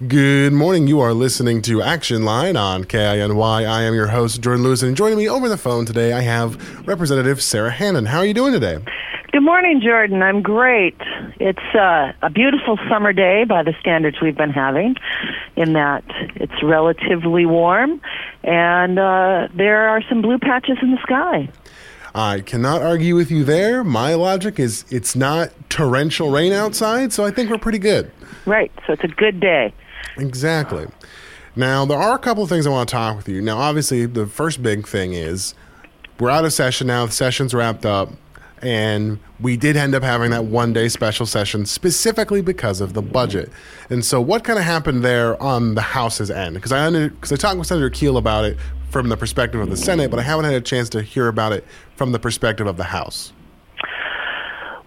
Good 0.00 0.52
morning. 0.52 0.88
You 0.88 0.98
are 0.98 1.14
listening 1.14 1.62
to 1.62 1.80
Action 1.80 2.24
Line 2.24 2.56
on 2.56 2.82
KINY. 2.82 3.64
I 3.64 3.82
am 3.82 3.94
your 3.94 4.08
host, 4.08 4.40
Jordan 4.40 4.64
Lewis, 4.64 4.82
and 4.82 4.96
joining 4.96 5.16
me 5.16 5.28
over 5.28 5.48
the 5.48 5.56
phone 5.56 5.86
today, 5.86 6.12
I 6.12 6.20
have 6.20 6.84
Representative 6.88 7.40
Sara 7.40 7.70
Hannan. 7.70 8.06
How 8.06 8.18
are 8.18 8.26
you 8.26 8.34
doing 8.34 8.52
today? 8.52 8.78
Good 9.30 9.44
morning, 9.44 9.80
Jordan. 9.80 10.20
I'm 10.20 10.42
great. 10.42 10.96
It's 11.38 11.74
uh, 11.76 12.12
a 12.22 12.28
beautiful 12.28 12.76
summer 12.90 13.12
day 13.12 13.44
by 13.44 13.62
the 13.62 13.72
standards 13.78 14.16
we've 14.20 14.36
been 14.36 14.50
having, 14.50 14.96
in 15.54 15.74
that 15.74 16.02
it's 16.34 16.60
relatively 16.60 17.46
warm 17.46 18.00
and 18.42 18.98
uh, 18.98 19.46
there 19.54 19.88
are 19.88 20.02
some 20.08 20.22
blue 20.22 20.38
patches 20.38 20.76
in 20.82 20.90
the 20.90 21.00
sky. 21.02 21.48
I 22.16 22.40
cannot 22.40 22.82
argue 22.82 23.14
with 23.14 23.30
you 23.30 23.44
there. 23.44 23.84
My 23.84 24.14
logic 24.14 24.58
is 24.58 24.84
it's 24.90 25.14
not 25.14 25.52
torrential 25.70 26.30
rain 26.30 26.52
outside, 26.52 27.12
so 27.12 27.24
I 27.24 27.30
think 27.30 27.48
we're 27.50 27.58
pretty 27.58 27.78
good. 27.78 28.10
Right. 28.44 28.72
So 28.86 28.92
it's 28.92 29.04
a 29.04 29.08
good 29.08 29.38
day. 29.40 29.72
Exactly. 30.16 30.86
Now, 31.56 31.84
there 31.84 31.98
are 31.98 32.14
a 32.14 32.18
couple 32.18 32.42
of 32.42 32.48
things 32.48 32.66
I 32.66 32.70
want 32.70 32.88
to 32.88 32.92
talk 32.92 33.16
with 33.16 33.28
you. 33.28 33.40
Now, 33.40 33.58
obviously, 33.58 34.06
the 34.06 34.26
first 34.26 34.62
big 34.62 34.86
thing 34.86 35.12
is 35.12 35.54
we're 36.18 36.30
out 36.30 36.44
of 36.44 36.52
session 36.52 36.88
now, 36.88 37.06
the 37.06 37.12
session's 37.12 37.54
wrapped 37.54 37.86
up, 37.86 38.10
and 38.60 39.20
we 39.40 39.56
did 39.56 39.76
end 39.76 39.94
up 39.94 40.02
having 40.02 40.30
that 40.30 40.44
one 40.46 40.72
day 40.72 40.88
special 40.88 41.26
session 41.26 41.66
specifically 41.66 42.42
because 42.42 42.80
of 42.80 42.94
the 42.94 43.02
budget. 43.02 43.50
And 43.88 44.04
so, 44.04 44.20
what 44.20 44.42
kind 44.42 44.58
of 44.58 44.64
happened 44.64 45.04
there 45.04 45.40
on 45.40 45.74
the 45.74 45.80
House's 45.80 46.30
end? 46.30 46.54
Because 46.54 46.72
I, 46.72 46.90
because 47.08 47.30
I 47.30 47.36
talked 47.36 47.58
with 47.58 47.68
Senator 47.68 47.90
Kiehl 47.90 48.16
about 48.16 48.44
it 48.44 48.58
from 48.90 49.08
the 49.08 49.16
perspective 49.16 49.60
of 49.60 49.70
the 49.70 49.76
Senate, 49.76 50.10
but 50.10 50.18
I 50.18 50.22
haven't 50.22 50.44
had 50.44 50.54
a 50.54 50.60
chance 50.60 50.88
to 50.90 51.02
hear 51.02 51.28
about 51.28 51.52
it 51.52 51.64
from 51.96 52.12
the 52.12 52.18
perspective 52.18 52.66
of 52.66 52.76
the 52.76 52.84
House. 52.84 53.32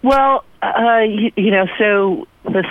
Well, 0.02 0.44
uh, 0.62 1.00
you, 1.00 1.32
you 1.36 1.52
know, 1.52 1.66
so 1.78 2.28
the 2.46 2.64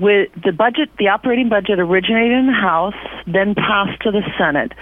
with 0.00 0.30
the 0.44 0.52
budget, 0.52 0.90
the 0.98 1.08
operating 1.08 1.48
budget 1.48 1.78
originated 1.78 2.38
in 2.38 2.46
the 2.46 2.52
House, 2.52 2.94
then 3.26 3.54
passed 3.54 4.00
to 4.02 4.10
the 4.10 4.22
Senate. 4.38 4.72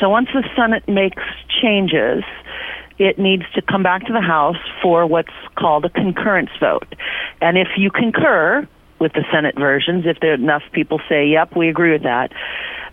So 0.00 0.08
once 0.08 0.28
the 0.32 0.48
Senate 0.56 0.88
makes 0.88 1.22
changes, 1.62 2.24
it 2.98 3.18
needs 3.18 3.44
to 3.54 3.62
come 3.62 3.82
back 3.82 4.06
to 4.06 4.12
the 4.12 4.20
House 4.20 4.56
for 4.82 5.06
what's 5.06 5.32
called 5.56 5.84
a 5.84 5.90
concurrence 5.90 6.50
vote. 6.60 6.94
And 7.40 7.58
if 7.58 7.68
you 7.76 7.90
concur 7.90 8.66
with 8.98 9.12
the 9.12 9.24
Senate 9.30 9.56
versions, 9.56 10.04
if 10.06 10.20
there 10.20 10.30
are 10.30 10.34
enough 10.34 10.62
people 10.72 11.00
say, 11.08 11.26
"Yep, 11.26 11.54
we 11.54 11.68
agree 11.68 11.92
with 11.92 12.04
that," 12.04 12.32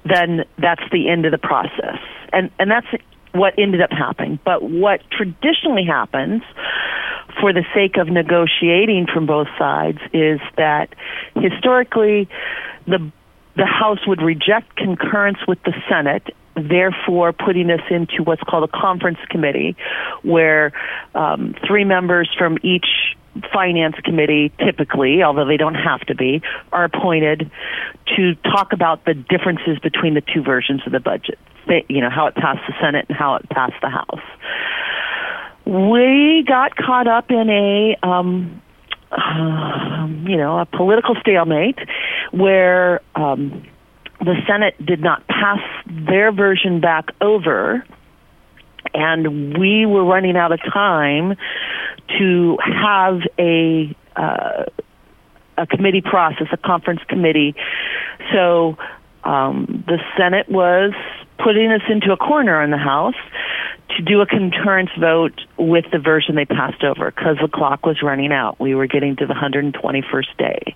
then 0.03 0.43
that's 0.57 0.83
the 0.91 1.09
end 1.09 1.25
of 1.25 1.31
the 1.31 1.37
process 1.37 1.99
and 2.33 2.49
and 2.59 2.69
that's 2.69 2.87
what 3.31 3.53
ended 3.57 3.81
up 3.81 3.91
happening. 3.91 4.39
But 4.43 4.61
what 4.63 5.01
traditionally 5.11 5.85
happens 5.85 6.43
for 7.43 7.51
the 7.51 7.65
sake 7.73 7.97
of 7.97 8.07
negotiating 8.07 9.05
from 9.13 9.25
both 9.25 9.49
sides 9.59 9.97
is 10.13 10.39
that 10.55 10.87
historically 11.35 12.29
the 12.87 13.11
the 13.57 13.65
House 13.65 13.99
would 14.07 14.21
reject 14.21 14.77
concurrence 14.77 15.39
with 15.45 15.61
the 15.63 15.73
Senate, 15.89 16.23
therefore 16.55 17.33
putting 17.33 17.69
us 17.69 17.81
into 17.91 18.23
what's 18.23 18.41
called 18.43 18.63
a 18.63 18.79
conference 18.79 19.19
committee, 19.29 19.75
where 20.23 20.71
um, 21.13 21.53
three 21.67 21.83
members 21.83 22.29
from 22.35 22.57
each 22.63 22.87
finance 23.51 23.95
committee 24.05 24.51
typically, 24.57 25.21
although 25.21 25.45
they 25.45 25.57
don't 25.57 25.75
have 25.75 25.99
to 26.07 26.15
be, 26.15 26.41
are 26.71 26.85
appointed 26.85 27.51
to 28.15 28.35
talk 28.35 28.71
about 28.71 29.03
the 29.03 29.13
differences 29.13 29.77
between 29.83 30.13
the 30.13 30.23
two 30.33 30.41
versions 30.41 30.81
of 30.85 30.93
the 30.93 30.99
budget 31.01 31.37
you 31.87 32.01
know, 32.01 32.09
how 32.09 32.27
it 32.27 32.35
passed 32.35 32.61
the 32.67 32.73
Senate 32.81 33.05
and 33.09 33.17
how 33.17 33.35
it 33.35 33.49
passed 33.49 33.79
the 33.81 33.89
House. 33.89 34.21
We 35.65 36.43
got 36.47 36.75
caught 36.75 37.07
up 37.07 37.31
in 37.31 37.49
a, 37.49 37.97
um, 38.05 38.61
uh, 39.11 40.07
you 40.29 40.37
know, 40.37 40.59
a 40.59 40.65
political 40.65 41.15
stalemate 41.21 41.79
where 42.31 43.01
um, 43.15 43.65
the 44.19 44.35
Senate 44.47 44.75
did 44.85 45.01
not 45.01 45.25
pass 45.27 45.59
their 45.85 46.31
version 46.31 46.81
back 46.81 47.05
over, 47.21 47.85
and 48.93 49.57
we 49.57 49.85
were 49.85 50.03
running 50.03 50.35
out 50.35 50.51
of 50.51 50.59
time 50.71 51.35
to 52.17 52.57
have 52.61 53.21
a 53.39 53.95
uh, 54.15 54.65
a 55.57 55.67
committee 55.67 56.01
process, 56.01 56.47
a 56.51 56.57
conference 56.57 57.01
committee. 57.07 57.55
So 58.31 58.77
um, 59.23 59.83
the 59.87 59.99
Senate 60.17 60.49
was 60.49 60.93
putting 61.37 61.71
us 61.71 61.81
into 61.89 62.11
a 62.11 62.17
corner 62.17 62.63
in 62.63 62.71
the 62.71 62.77
House 62.77 63.15
to 63.97 64.03
do 64.03 64.21
a 64.21 64.25
concurrence 64.25 64.89
vote 64.99 65.41
with 65.57 65.85
the 65.91 65.99
version 65.99 66.35
they 66.35 66.45
passed 66.45 66.83
over 66.83 67.11
because 67.11 67.37
the 67.41 67.47
clock 67.47 67.85
was 67.85 68.01
running 68.01 68.31
out. 68.31 68.59
We 68.59 68.75
were 68.75 68.87
getting 68.87 69.15
to 69.17 69.25
the 69.25 69.33
121st 69.33 70.37
day. 70.37 70.75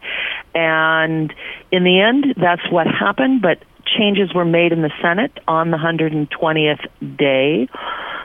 And 0.53 1.33
in 1.71 1.83
the 1.83 2.01
end, 2.01 2.35
that's 2.37 2.69
what 2.71 2.87
happened, 2.87 3.41
but 3.41 3.59
changes 3.85 4.33
were 4.33 4.45
made 4.45 4.71
in 4.71 4.81
the 4.81 4.91
Senate 5.01 5.31
on 5.47 5.71
the 5.71 5.77
120th 5.77 7.17
day, 7.17 7.67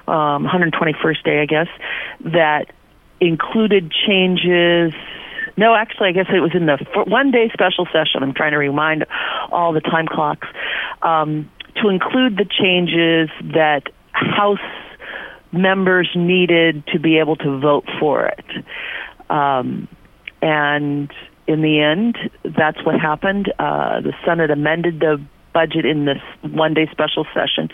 um, 0.09 0.47
121st 0.47 1.23
day, 1.25 1.41
I 1.41 1.47
guess, 1.47 1.69
that 2.21 2.67
included 3.21 3.93
changes 4.07 4.93
no, 5.55 5.75
actually, 5.75 6.09
I 6.09 6.13
guess 6.13 6.27
it 6.33 6.41
was 6.41 6.53
in 6.55 6.65
the 6.65 6.79
one 7.07 7.31
day 7.31 7.51
special 7.53 7.85
session. 7.93 8.23
I'm 8.23 8.33
trying 8.33 8.53
to 8.53 8.59
remind 8.59 9.05
all 9.51 9.75
the 9.75 9.83
time 9.83 10.07
clocks. 10.07 10.49
Um, 11.03 11.51
to 11.77 11.89
include 11.89 12.37
the 12.37 12.45
changes 12.45 13.29
that 13.53 13.83
House 14.13 14.59
members 15.53 16.09
needed 16.15 16.87
to 16.89 16.99
be 16.99 17.19
able 17.19 17.37
to 17.37 17.59
vote 17.59 17.85
for 18.01 18.27
it. 18.27 18.45
Um, 19.31 19.89
and 20.41 21.11
in 21.47 21.63
the 21.63 21.81
end, 21.81 22.17
that's 22.45 22.85
what 22.85 22.99
happened. 23.01 23.53
Uh, 23.59 24.01
the 24.01 24.13
Senate 24.25 24.51
amended 24.51 25.01
the 25.01 25.23
budget 25.53 25.85
in 25.85 26.07
this 26.07 26.19
one 26.43 26.75
day 26.75 26.89
special 26.91 27.27
session 27.35 27.69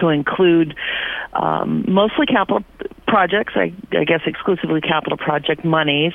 to 0.00 0.08
include 0.08 0.74
um, 1.34 1.84
mostly 1.86 2.26
capital 2.26 2.64
projects, 3.06 3.52
I, 3.54 3.72
I, 3.92 4.04
guess 4.04 4.20
exclusively 4.26 4.80
capital 4.80 5.18
project 5.18 5.64
monies 5.64 6.12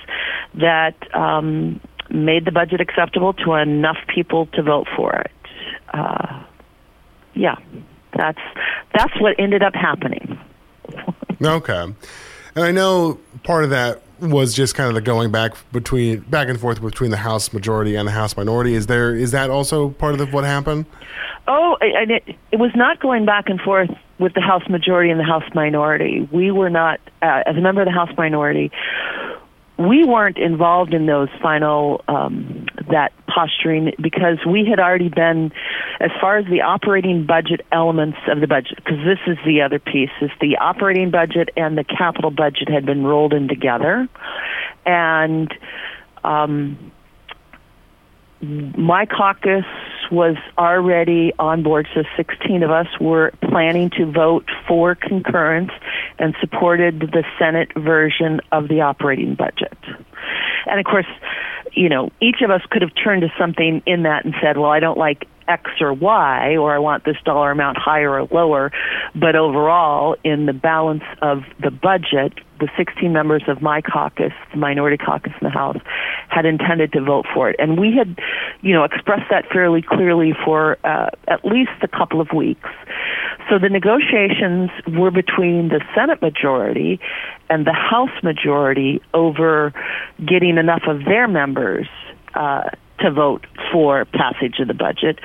that 0.55 0.95
um, 1.15 1.79
made 2.09 2.45
the 2.45 2.51
budget 2.51 2.81
acceptable 2.81 3.33
to 3.33 3.53
enough 3.53 3.97
people 4.13 4.47
to 4.53 4.63
vote 4.63 4.87
for 4.95 5.13
it. 5.13 5.31
Uh, 5.93 6.43
yeah, 7.35 7.55
that's 8.17 8.41
that's 8.93 9.13
what 9.19 9.35
ended 9.39 9.63
up 9.63 9.73
happening. 9.73 10.39
Okay, 11.41 11.93
and 12.55 12.63
I 12.63 12.71
know 12.71 13.19
part 13.43 13.63
of 13.63 13.69
that 13.71 14.01
was 14.19 14.53
just 14.53 14.75
kind 14.75 14.87
of 14.87 14.95
the 14.95 15.01
going 15.01 15.31
back 15.31 15.53
between 15.71 16.19
back 16.21 16.47
and 16.47 16.59
forth 16.59 16.81
between 16.81 17.11
the 17.11 17.17
House 17.17 17.51
majority 17.51 17.95
and 17.95 18.07
the 18.07 18.11
House 18.11 18.37
minority. 18.37 18.73
Is 18.73 18.87
there 18.87 19.15
is 19.15 19.31
that 19.31 19.49
also 19.49 19.89
part 19.89 20.13
of 20.13 20.19
the, 20.19 20.25
what 20.27 20.43
happened? 20.43 20.85
Oh, 21.47 21.77
and 21.81 22.11
it, 22.11 22.23
it 22.51 22.57
was 22.57 22.71
not 22.73 23.01
going 23.01 23.25
back 23.25 23.49
and 23.49 23.59
forth 23.59 23.89
with 24.17 24.33
the 24.33 24.41
House 24.41 24.67
majority 24.69 25.09
and 25.09 25.19
the 25.19 25.25
House 25.25 25.43
minority. 25.53 26.27
We 26.31 26.51
were 26.51 26.69
not, 26.69 27.01
uh, 27.21 27.43
as 27.45 27.57
a 27.57 27.61
member 27.61 27.81
of 27.81 27.85
the 27.85 27.91
House 27.91 28.11
minority, 28.17 28.71
we 29.77 30.05
weren't 30.05 30.37
involved 30.37 30.93
in 30.93 31.05
those 31.05 31.27
final 31.41 32.03
um, 32.07 32.62
that 32.89 33.11
posturing 33.27 33.93
because 34.01 34.37
we 34.45 34.65
had 34.65 34.79
already 34.79 35.09
been 35.09 35.51
as 35.99 36.11
far 36.19 36.37
as 36.37 36.45
the 36.45 36.61
operating 36.61 37.25
budget 37.25 37.61
elements 37.71 38.17
of 38.27 38.41
the 38.41 38.47
budget 38.47 38.75
because 38.77 38.99
this 39.05 39.19
is 39.27 39.37
the 39.45 39.61
other 39.61 39.79
piece 39.79 40.11
is 40.21 40.31
the 40.41 40.57
operating 40.57 41.11
budget 41.11 41.49
and 41.55 41.77
the 41.77 41.83
capital 41.83 42.31
budget 42.31 42.69
had 42.69 42.85
been 42.85 43.03
rolled 43.03 43.33
in 43.33 43.47
together 43.47 44.07
and 44.85 45.53
um, 46.23 46.91
my 48.41 49.05
caucus 49.05 49.65
was 50.11 50.35
already 50.57 51.33
on 51.39 51.63
board, 51.63 51.87
so 51.93 52.03
16 52.17 52.61
of 52.61 52.71
us 52.71 52.87
were 52.99 53.31
planning 53.41 53.89
to 53.91 54.05
vote 54.05 54.49
for 54.67 54.95
concurrence 54.95 55.71
and 56.19 56.35
supported 56.41 56.99
the 56.99 57.23
Senate 57.39 57.69
version 57.75 58.41
of 58.51 58.67
the 58.67 58.81
operating 58.81 59.35
budget. 59.35 59.77
And 60.65 60.79
of 60.79 60.85
course, 60.85 61.07
you 61.73 61.89
know, 61.89 62.11
each 62.21 62.41
of 62.43 62.51
us 62.51 62.61
could 62.69 62.81
have 62.81 62.91
turned 63.03 63.21
to 63.21 63.29
something 63.37 63.81
in 63.85 64.03
that 64.03 64.25
and 64.25 64.33
said, 64.41 64.57
well, 64.57 64.69
I 64.69 64.79
don't 64.79 64.97
like 64.97 65.27
X 65.47 65.69
or 65.81 65.93
Y, 65.93 66.55
or 66.57 66.73
I 66.73 66.79
want 66.79 67.03
this 67.05 67.17
dollar 67.25 67.51
amount 67.51 67.77
higher 67.77 68.19
or 68.19 68.27
lower. 68.31 68.71
But 69.15 69.35
overall, 69.35 70.15
in 70.23 70.45
the 70.45 70.53
balance 70.53 71.03
of 71.21 71.43
the 71.61 71.71
budget, 71.71 72.33
the 72.59 72.69
16 72.77 73.11
members 73.11 73.43
of 73.47 73.61
my 73.61 73.81
caucus, 73.81 74.31
the 74.51 74.57
minority 74.57 74.97
caucus 74.97 75.33
in 75.41 75.45
the 75.45 75.49
House, 75.49 75.77
had 76.29 76.45
intended 76.45 76.93
to 76.93 77.01
vote 77.01 77.25
for 77.33 77.49
it. 77.49 77.55
And 77.59 77.79
we 77.79 77.93
had, 77.97 78.17
you 78.61 78.73
know, 78.73 78.83
expressed 78.83 79.29
that 79.31 79.45
fairly 79.51 79.81
clearly 79.81 80.33
for 80.45 80.77
uh, 80.83 81.09
at 81.27 81.43
least 81.43 81.71
a 81.81 81.87
couple 81.87 82.21
of 82.21 82.29
weeks. 82.33 82.69
So 83.49 83.59
the 83.59 83.69
negotiations 83.69 84.69
were 84.87 85.11
between 85.11 85.69
the 85.69 85.81
Senate 85.95 86.21
majority 86.21 86.99
and 87.49 87.65
the 87.65 87.73
House 87.73 88.23
majority 88.23 89.01
over 89.13 89.73
getting 90.25 90.57
enough 90.57 90.83
of 90.87 91.05
their 91.05 91.27
members 91.27 91.87
uh, 92.33 92.69
to 92.99 93.11
vote 93.11 93.45
for 93.71 94.05
passage 94.05 94.59
of 94.59 94.67
the 94.67 94.73
budget, 94.73 95.19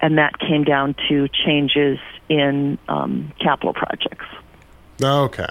and 0.00 0.18
that 0.18 0.38
came 0.38 0.64
down 0.64 0.94
to 1.08 1.28
changes 1.28 1.98
in 2.28 2.78
um, 2.88 3.32
capital 3.40 3.72
projects. 3.72 4.26
Okay, 5.02 5.48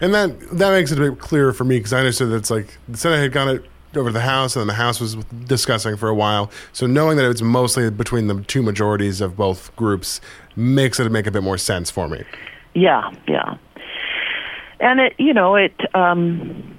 and 0.00 0.14
that 0.14 0.38
that 0.52 0.72
makes 0.72 0.92
it 0.92 0.98
a 0.98 1.10
bit 1.10 1.18
clearer 1.18 1.52
for 1.52 1.64
me 1.64 1.78
because 1.78 1.92
I 1.92 1.98
understood 1.98 2.30
that 2.30 2.36
it's 2.36 2.50
like 2.50 2.78
the 2.88 2.96
Senate 2.96 3.18
had 3.18 3.32
gone 3.32 3.48
it 3.48 3.64
over 3.96 4.10
to 4.10 4.12
the 4.12 4.20
House, 4.20 4.54
and 4.54 4.60
then 4.60 4.68
the 4.68 4.74
House 4.74 5.00
was 5.00 5.16
discussing 5.46 5.96
for 5.96 6.08
a 6.08 6.14
while. 6.14 6.50
So 6.72 6.86
knowing 6.86 7.16
that 7.16 7.28
it's 7.28 7.42
mostly 7.42 7.90
between 7.90 8.26
the 8.26 8.42
two 8.42 8.62
majorities 8.62 9.20
of 9.20 9.36
both 9.36 9.74
groups 9.76 10.20
makes 10.58 10.98
it 10.98 11.10
make 11.10 11.26
a 11.26 11.30
bit 11.30 11.42
more 11.42 11.56
sense 11.56 11.90
for 11.90 12.08
me. 12.08 12.24
Yeah, 12.74 13.10
yeah, 13.26 13.56
and 14.80 15.00
it 15.00 15.14
you 15.18 15.32
know 15.32 15.56
it. 15.56 15.74
Um, 15.94 16.74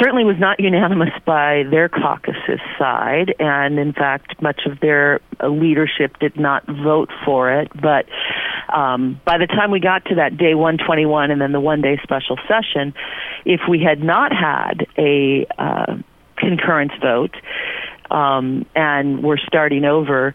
certainly 0.00 0.24
was 0.24 0.36
not 0.38 0.60
unanimous 0.60 1.12
by 1.24 1.64
their 1.70 1.88
caucus's 1.88 2.60
side, 2.78 3.34
and 3.38 3.78
in 3.78 3.92
fact, 3.92 4.40
much 4.42 4.62
of 4.66 4.80
their 4.80 5.20
leadership 5.42 6.18
did 6.18 6.38
not 6.38 6.64
vote 6.66 7.10
for 7.24 7.52
it. 7.52 7.70
But 7.80 8.06
um, 8.74 9.20
by 9.24 9.38
the 9.38 9.46
time 9.46 9.70
we 9.70 9.80
got 9.80 10.04
to 10.06 10.14
that 10.16 10.36
day 10.36 10.54
121 10.54 11.30
and 11.30 11.40
then 11.40 11.52
the 11.52 11.60
one 11.60 11.80
day 11.80 11.98
special 12.02 12.38
session, 12.46 12.94
if 13.44 13.62
we 13.68 13.80
had 13.82 14.02
not 14.02 14.32
had 14.32 14.86
a 14.98 15.46
uh, 15.58 15.96
concurrence 16.36 16.92
vote, 17.00 17.34
um, 18.10 18.64
and 18.74 19.22
we're 19.22 19.38
starting 19.38 19.84
over, 19.84 20.34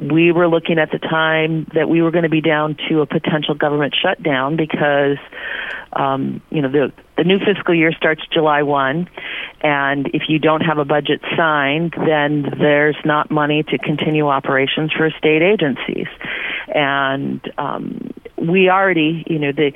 we 0.00 0.32
were 0.32 0.48
looking 0.48 0.78
at 0.78 0.90
the 0.90 0.98
time 0.98 1.66
that 1.74 1.88
we 1.88 2.00
were 2.00 2.10
going 2.10 2.24
to 2.24 2.30
be 2.30 2.40
down 2.40 2.76
to 2.88 3.00
a 3.02 3.06
potential 3.06 3.54
government 3.54 3.94
shutdown 4.00 4.56
because, 4.56 5.18
um, 5.92 6.40
you 6.50 6.62
know, 6.62 6.70
the 6.70 6.92
the 7.18 7.24
new 7.24 7.38
fiscal 7.38 7.74
year 7.74 7.92
starts 7.92 8.22
July 8.32 8.62
1, 8.62 9.06
and 9.60 10.06
if 10.14 10.22
you 10.28 10.38
don't 10.38 10.62
have 10.62 10.78
a 10.78 10.86
budget 10.86 11.20
signed, 11.36 11.92
then 12.06 12.46
there's 12.58 12.96
not 13.04 13.30
money 13.30 13.62
to 13.64 13.76
continue 13.76 14.28
operations 14.28 14.90
for 14.90 15.10
state 15.18 15.42
agencies. 15.42 16.06
And 16.74 17.42
um, 17.58 18.10
we 18.38 18.70
already, 18.70 19.22
you 19.28 19.38
know, 19.38 19.52
the 19.52 19.72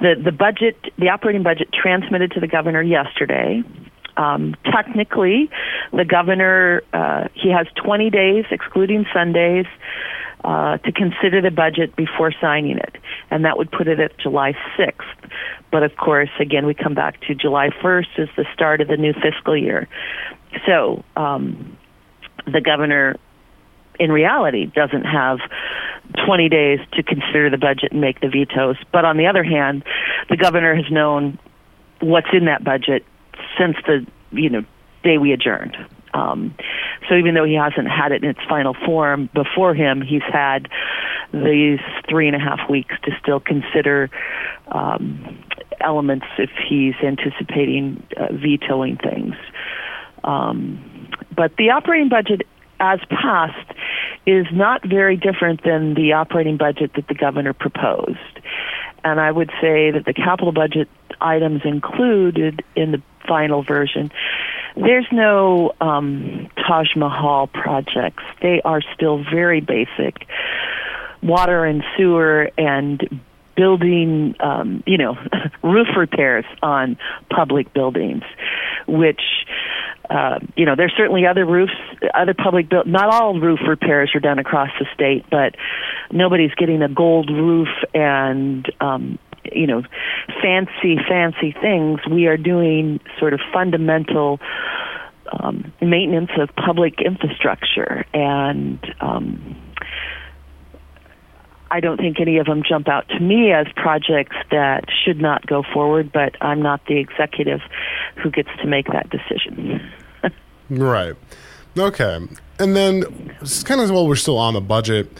the 0.00 0.20
the 0.24 0.32
budget, 0.32 0.76
the 0.98 1.10
operating 1.10 1.44
budget 1.44 1.68
transmitted 1.72 2.32
to 2.32 2.40
the 2.40 2.48
governor 2.48 2.82
yesterday 2.82 3.62
um, 4.16 4.54
technically, 4.64 5.50
the 5.92 6.04
governor 6.04 6.82
uh, 6.92 7.28
he 7.34 7.50
has 7.50 7.66
20 7.76 8.10
days, 8.10 8.44
excluding 8.50 9.06
Sundays, 9.12 9.66
uh, 10.44 10.78
to 10.78 10.92
consider 10.92 11.40
the 11.42 11.50
budget 11.50 11.94
before 11.96 12.32
signing 12.40 12.78
it, 12.78 12.96
and 13.30 13.44
that 13.44 13.58
would 13.58 13.70
put 13.70 13.88
it 13.88 14.00
at 14.00 14.16
July 14.18 14.54
6th. 14.78 15.30
But 15.70 15.82
of 15.82 15.96
course, 15.96 16.30
again, 16.40 16.66
we 16.66 16.74
come 16.74 16.94
back 16.94 17.20
to 17.22 17.34
July 17.34 17.68
1st 17.82 18.18
is 18.18 18.28
the 18.36 18.46
start 18.54 18.80
of 18.80 18.88
the 18.88 18.96
new 18.96 19.12
fiscal 19.12 19.56
year. 19.56 19.88
So 20.66 21.04
um, 21.16 21.76
the 22.46 22.60
governor, 22.60 23.16
in 23.98 24.10
reality, 24.10 24.66
doesn't 24.66 25.04
have 25.04 25.38
20 26.26 26.48
days 26.48 26.80
to 26.94 27.02
consider 27.02 27.50
the 27.50 27.58
budget 27.58 27.92
and 27.92 28.00
make 28.00 28.20
the 28.20 28.28
vetoes. 28.28 28.76
But 28.92 29.04
on 29.04 29.16
the 29.16 29.26
other 29.26 29.44
hand, 29.44 29.84
the 30.28 30.36
governor 30.36 30.74
has 30.74 30.90
known 30.90 31.38
what's 32.00 32.28
in 32.32 32.46
that 32.46 32.64
budget 32.64 33.04
since 33.58 33.76
the 33.86 34.06
you 34.32 34.50
know 34.50 34.64
day 35.02 35.18
we 35.18 35.32
adjourned. 35.32 35.76
Um, 36.12 36.54
so 37.08 37.14
even 37.14 37.34
though 37.34 37.44
he 37.44 37.54
hasn't 37.54 37.88
had 37.88 38.12
it 38.12 38.24
in 38.24 38.30
its 38.30 38.40
final 38.48 38.74
form 38.74 39.30
before 39.32 39.74
him, 39.74 40.02
he's 40.02 40.22
had 40.22 40.68
these 41.32 41.78
three 42.08 42.26
and 42.26 42.34
a 42.34 42.40
half 42.40 42.68
weeks 42.68 42.94
to 43.04 43.12
still 43.22 43.38
consider 43.38 44.10
um, 44.68 45.38
elements 45.80 46.26
if 46.38 46.50
he's 46.68 46.94
anticipating 47.02 48.04
uh, 48.16 48.32
vetoing 48.32 48.96
things. 48.96 49.34
Um, 50.24 51.08
but 51.34 51.56
the 51.56 51.70
operating 51.70 52.08
budget 52.08 52.42
as 52.80 52.98
passed 53.08 53.72
is 54.26 54.46
not 54.52 54.84
very 54.86 55.16
different 55.16 55.62
than 55.64 55.94
the 55.94 56.12
operating 56.12 56.56
budget 56.56 56.92
that 56.94 57.06
the 57.08 57.14
governor 57.14 57.52
proposed. 57.52 58.18
And 59.04 59.20
I 59.20 59.30
would 59.30 59.50
say 59.60 59.90
that 59.90 60.04
the 60.04 60.12
capital 60.12 60.52
budget 60.52 60.88
items 61.20 61.62
included 61.64 62.62
in 62.74 62.92
the 62.92 63.02
final 63.30 63.62
version. 63.62 64.10
There's 64.74 65.06
no 65.12 65.72
um, 65.80 66.48
Taj 66.56 66.96
Mahal 66.96 67.46
projects. 67.46 68.24
They 68.42 68.60
are 68.64 68.82
still 68.94 69.22
very 69.22 69.60
basic. 69.60 70.26
Water 71.22 71.64
and 71.64 71.84
sewer 71.96 72.50
and 72.58 73.20
building, 73.56 74.34
um, 74.40 74.82
you 74.86 74.98
know, 74.98 75.16
roof 75.62 75.88
repairs 75.96 76.44
on 76.60 76.96
public 77.28 77.72
buildings, 77.72 78.24
which, 78.88 79.20
uh, 80.08 80.40
you 80.56 80.64
know, 80.64 80.74
there's 80.74 80.94
certainly 80.96 81.26
other 81.26 81.44
roofs, 81.44 81.74
other 82.14 82.34
public 82.34 82.68
build. 82.68 82.86
Not 82.86 83.12
all 83.12 83.38
roof 83.38 83.60
repairs 83.68 84.10
are 84.14 84.20
done 84.20 84.40
across 84.40 84.70
the 84.80 84.86
state, 84.94 85.24
but 85.30 85.54
nobody's 86.10 86.54
getting 86.54 86.82
a 86.82 86.88
gold 86.88 87.30
roof 87.30 87.68
and 87.94 88.68
um, 88.80 89.18
you 89.44 89.66
know 89.66 89.82
fancy 90.42 90.98
fancy 91.08 91.54
things 91.60 92.00
we 92.10 92.26
are 92.26 92.36
doing 92.36 93.00
sort 93.18 93.32
of 93.32 93.40
fundamental 93.52 94.38
um, 95.32 95.72
maintenance 95.80 96.30
of 96.38 96.48
public 96.56 97.00
infrastructure 97.00 98.04
and 98.12 98.94
um, 99.00 99.56
I 101.70 101.78
don't 101.80 101.98
think 101.98 102.20
any 102.20 102.38
of 102.38 102.46
them 102.46 102.62
jump 102.68 102.88
out 102.88 103.08
to 103.10 103.20
me 103.20 103.52
as 103.52 103.66
projects 103.76 104.36
that 104.50 104.86
should 105.04 105.20
not 105.20 105.46
go 105.46 105.62
forward, 105.72 106.10
but 106.12 106.34
I'm 106.40 106.60
not 106.60 106.84
the 106.86 106.98
executive 106.98 107.60
who 108.16 108.30
gets 108.30 108.48
to 108.60 108.66
make 108.66 108.86
that 108.88 109.08
decision. 109.08 109.80
right. 110.70 111.14
Okay. 111.78 112.26
And 112.58 112.76
then, 112.76 113.04
kind 113.64 113.80
of 113.80 113.90
while 113.90 114.08
we're 114.08 114.16
still 114.16 114.36
on 114.36 114.54
the 114.54 114.60
budget, 114.60 115.16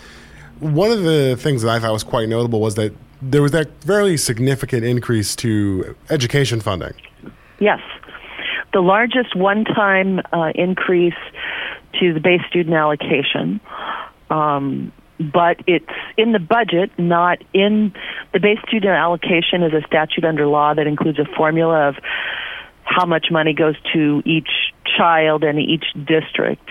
one 0.59 0.91
of 0.91 1.05
the 1.05 1.37
things 1.39 1.63
that 1.63 1.71
I 1.71 1.79
thought 1.79 1.93
was 1.93 2.03
quite 2.03 2.29
notable 2.29 2.61
was 2.61 2.75
that 2.75 2.93
there 3.23 3.43
was 3.43 3.53
that 3.53 3.69
fairly 3.85 4.17
significant 4.17 4.85
increase 4.85 5.37
to 5.37 5.95
education 6.09 6.61
funding. 6.61 6.95
Yes. 7.59 7.81
The 8.73 8.81
largest 8.81 9.35
one 9.35 9.65
time 9.65 10.21
uh, 10.33 10.53
increase 10.55 11.15
to 12.01 12.15
the 12.15 12.21
base 12.21 12.41
student 12.49 12.75
allocation. 12.75 13.61
Um, 14.31 14.93
but 15.19 15.59
it's 15.67 15.85
in 16.17 16.33
the 16.33 16.39
budget, 16.39 16.91
not 16.99 17.39
in 17.53 17.93
the 18.33 18.41
base 18.41 18.59
student 18.67 18.93
allocation 18.93 19.63
is 19.63 19.73
a 19.75 19.87
statute 19.87 20.25
under 20.25 20.47
law 20.47 20.73
that 20.73 20.87
includes 20.87 21.19
a 21.19 21.27
formula 21.37 21.89
of 21.89 21.97
how 22.85 23.05
much 23.05 23.27
money 23.31 23.53
goes 23.53 23.77
to 23.93 24.23
each 24.25 24.49
child 24.85 25.45
and 25.45 25.59
each 25.59 25.85
district. 26.05 26.69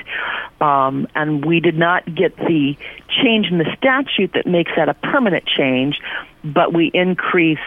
Um, 0.61 1.07
and 1.15 1.45
we 1.45 1.59
did 1.59 1.77
not 1.77 2.03
get 2.13 2.35
the 2.35 2.75
change 3.23 3.47
in 3.47 3.57
the 3.57 3.75
statute 3.77 4.33
that 4.33 4.45
makes 4.45 4.71
that 4.75 4.89
a 4.89 4.93
permanent 4.93 5.45
change, 5.45 5.99
but 6.43 6.73
we 6.73 6.91
increased 6.93 7.61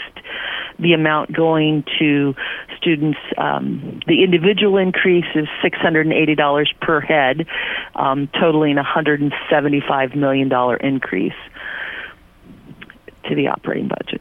the 0.79 0.93
amount 0.93 1.33
going 1.33 1.85
to 1.99 2.35
students. 2.77 3.19
Um, 3.39 4.01
the 4.07 4.23
individual 4.23 4.77
increase 4.79 5.27
is 5.35 5.47
$680 5.63 6.81
per 6.81 7.01
head, 7.01 7.47
um, 7.95 8.29
totaling 8.29 8.79
a 8.79 8.85
$175 8.85 10.15
million 10.17 10.51
increase 10.81 11.33
to 13.29 13.35
the 13.35 13.49
operating 13.49 13.89
budget. 13.89 14.21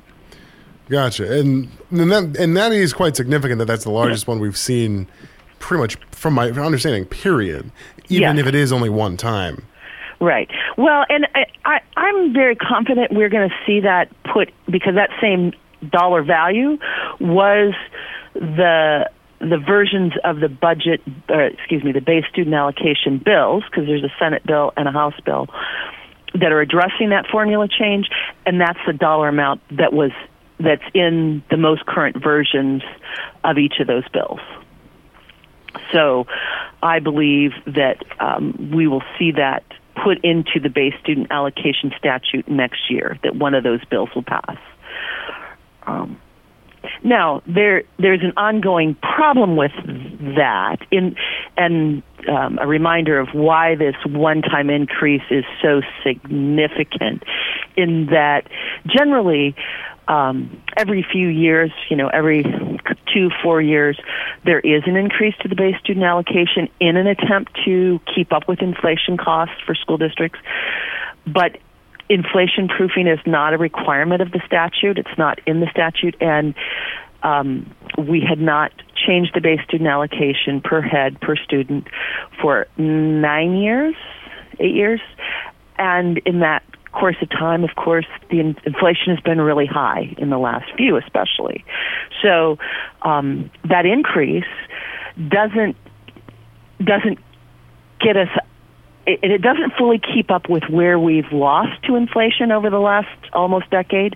Gotcha, 0.89 1.39
and 1.39 1.69
and 1.89 2.11
that 2.11 2.35
and 2.37 2.57
that 2.57 2.73
is 2.73 2.91
quite 2.91 3.15
significant. 3.15 3.59
That 3.59 3.65
that's 3.65 3.85
the 3.85 3.91
largest 3.91 4.27
one 4.27 4.39
we've 4.39 4.57
seen, 4.57 5.07
pretty 5.61 5.81
much 5.81 5.95
from 6.11 6.33
my 6.33 6.49
understanding. 6.49 7.05
Period. 7.05 7.71
Even 8.09 8.37
if 8.37 8.45
it 8.45 8.55
is 8.55 8.73
only 8.73 8.89
one 8.89 9.15
time. 9.15 9.65
Right. 10.19 10.49
Well, 10.77 11.05
and 11.09 11.25
I, 11.33 11.45
I 11.65 11.79
I'm 11.97 12.33
very 12.33 12.55
confident 12.55 13.13
we're 13.13 13.29
going 13.29 13.49
to 13.49 13.55
see 13.65 13.79
that 13.79 14.09
put 14.31 14.51
because 14.69 14.95
that 14.95 15.09
same 15.21 15.53
dollar 15.89 16.23
value 16.23 16.77
was 17.19 17.73
the 18.35 19.09
the 19.39 19.57
versions 19.57 20.13
of 20.23 20.39
the 20.39 20.49
budget, 20.49 21.01
or 21.27 21.45
excuse 21.45 21.83
me, 21.83 21.91
the 21.91 22.01
base 22.01 22.25
student 22.29 22.53
allocation 22.53 23.17
bills, 23.17 23.63
because 23.69 23.87
there's 23.87 24.03
a 24.03 24.13
Senate 24.19 24.45
bill 24.45 24.71
and 24.77 24.87
a 24.87 24.91
House 24.91 25.19
bill 25.25 25.47
that 26.33 26.51
are 26.51 26.61
addressing 26.61 27.09
that 27.09 27.25
formula 27.31 27.67
change, 27.67 28.07
and 28.45 28.61
that's 28.61 28.79
the 28.85 28.93
dollar 28.93 29.27
amount 29.27 29.61
that 29.71 29.93
was 29.93 30.11
that's 30.59 30.83
in 30.93 31.41
the 31.49 31.57
most 31.57 31.85
current 31.87 32.21
versions 32.21 32.83
of 33.43 33.57
each 33.57 33.79
of 33.79 33.87
those 33.87 34.07
bills. 34.09 34.39
So 35.91 36.25
I 36.81 36.99
believe 36.99 37.51
that 37.65 38.03
um, 38.19 38.71
we 38.73 38.87
will 38.87 39.03
see 39.17 39.31
that 39.31 39.63
put 40.03 40.23
into 40.23 40.59
the 40.61 40.69
base 40.69 40.93
student 41.01 41.27
allocation 41.31 41.91
statute 41.97 42.47
next 42.47 42.89
year, 42.89 43.19
that 43.23 43.35
one 43.35 43.53
of 43.53 43.63
those 43.63 43.83
bills 43.85 44.09
will 44.15 44.23
pass. 44.23 44.57
Um, 45.85 46.19
now 47.03 47.41
there 47.45 47.83
there's 47.99 48.21
an 48.23 48.33
ongoing 48.37 48.95
problem 48.95 49.55
with 49.55 49.71
that 50.35 50.77
in 50.91 51.15
and 51.57 52.01
um, 52.27 52.59
a 52.59 52.67
reminder 52.67 53.19
of 53.19 53.29
why 53.33 53.75
this 53.75 53.95
one-time 54.05 54.69
increase 54.69 55.23
is 55.29 55.43
so 55.61 55.81
significant 56.03 57.23
in 57.75 58.07
that 58.07 58.47
generally 58.87 59.55
um, 60.07 60.61
every 60.77 61.05
few 61.09 61.27
years, 61.27 61.71
you 61.89 61.95
know, 61.95 62.07
every 62.07 62.43
two, 63.13 63.29
four 63.43 63.61
years, 63.61 63.99
there 64.45 64.59
is 64.59 64.83
an 64.85 64.95
increase 64.95 65.35
to 65.41 65.47
the 65.47 65.55
base 65.55 65.75
student 65.79 66.05
allocation 66.05 66.69
in 66.79 66.97
an 66.97 67.07
attempt 67.07 67.57
to 67.65 67.99
keep 68.13 68.33
up 68.33 68.47
with 68.47 68.61
inflation 68.61 69.17
costs 69.17 69.55
for 69.65 69.75
school 69.75 69.97
districts. 69.97 70.39
But 71.25 71.57
inflation 72.09 72.67
proofing 72.67 73.07
is 73.07 73.19
not 73.25 73.53
a 73.53 73.57
requirement 73.57 74.21
of 74.21 74.31
the 74.31 74.41
statute. 74.45 74.97
It's 74.97 75.17
not 75.17 75.39
in 75.45 75.59
the 75.59 75.67
statute, 75.71 76.15
and 76.19 76.53
um, 77.23 77.73
we 77.97 78.21
had 78.27 78.39
not 78.39 78.71
changed 78.95 79.31
the 79.33 79.41
base 79.41 79.61
student 79.67 79.89
allocation 79.89 80.61
per 80.61 80.81
head 80.81 81.19
per 81.21 81.35
student 81.35 81.87
for 82.41 82.67
nine 82.77 83.55
years, 83.55 83.95
eight 84.59 84.75
years, 84.75 84.99
and 85.77 86.17
in 86.19 86.39
that 86.39 86.63
course 86.91 87.15
of 87.21 87.29
time, 87.29 87.63
of 87.63 87.75
course, 87.75 88.05
the 88.29 88.39
in- 88.39 88.57
inflation 88.65 89.15
has 89.15 89.19
been 89.21 89.39
really 89.39 89.65
high 89.65 90.13
in 90.17 90.29
the 90.29 90.37
last 90.37 90.71
few, 90.75 90.97
especially. 90.97 91.63
So 92.21 92.57
um, 93.01 93.49
that 93.69 93.85
increase 93.85 94.45
doesn't 95.29 95.75
doesn't 96.79 97.19
get 97.99 98.17
us. 98.17 98.29
It, 99.05 99.19
it 99.23 99.41
doesn't 99.41 99.73
fully 99.77 99.99
keep 99.99 100.29
up 100.29 100.49
with 100.49 100.63
where 100.69 100.99
we've 100.99 101.31
lost 101.31 101.83
to 101.83 101.95
inflation 101.95 102.51
over 102.51 102.69
the 102.69 102.79
last 102.79 103.09
almost 103.33 103.69
decade, 103.71 104.15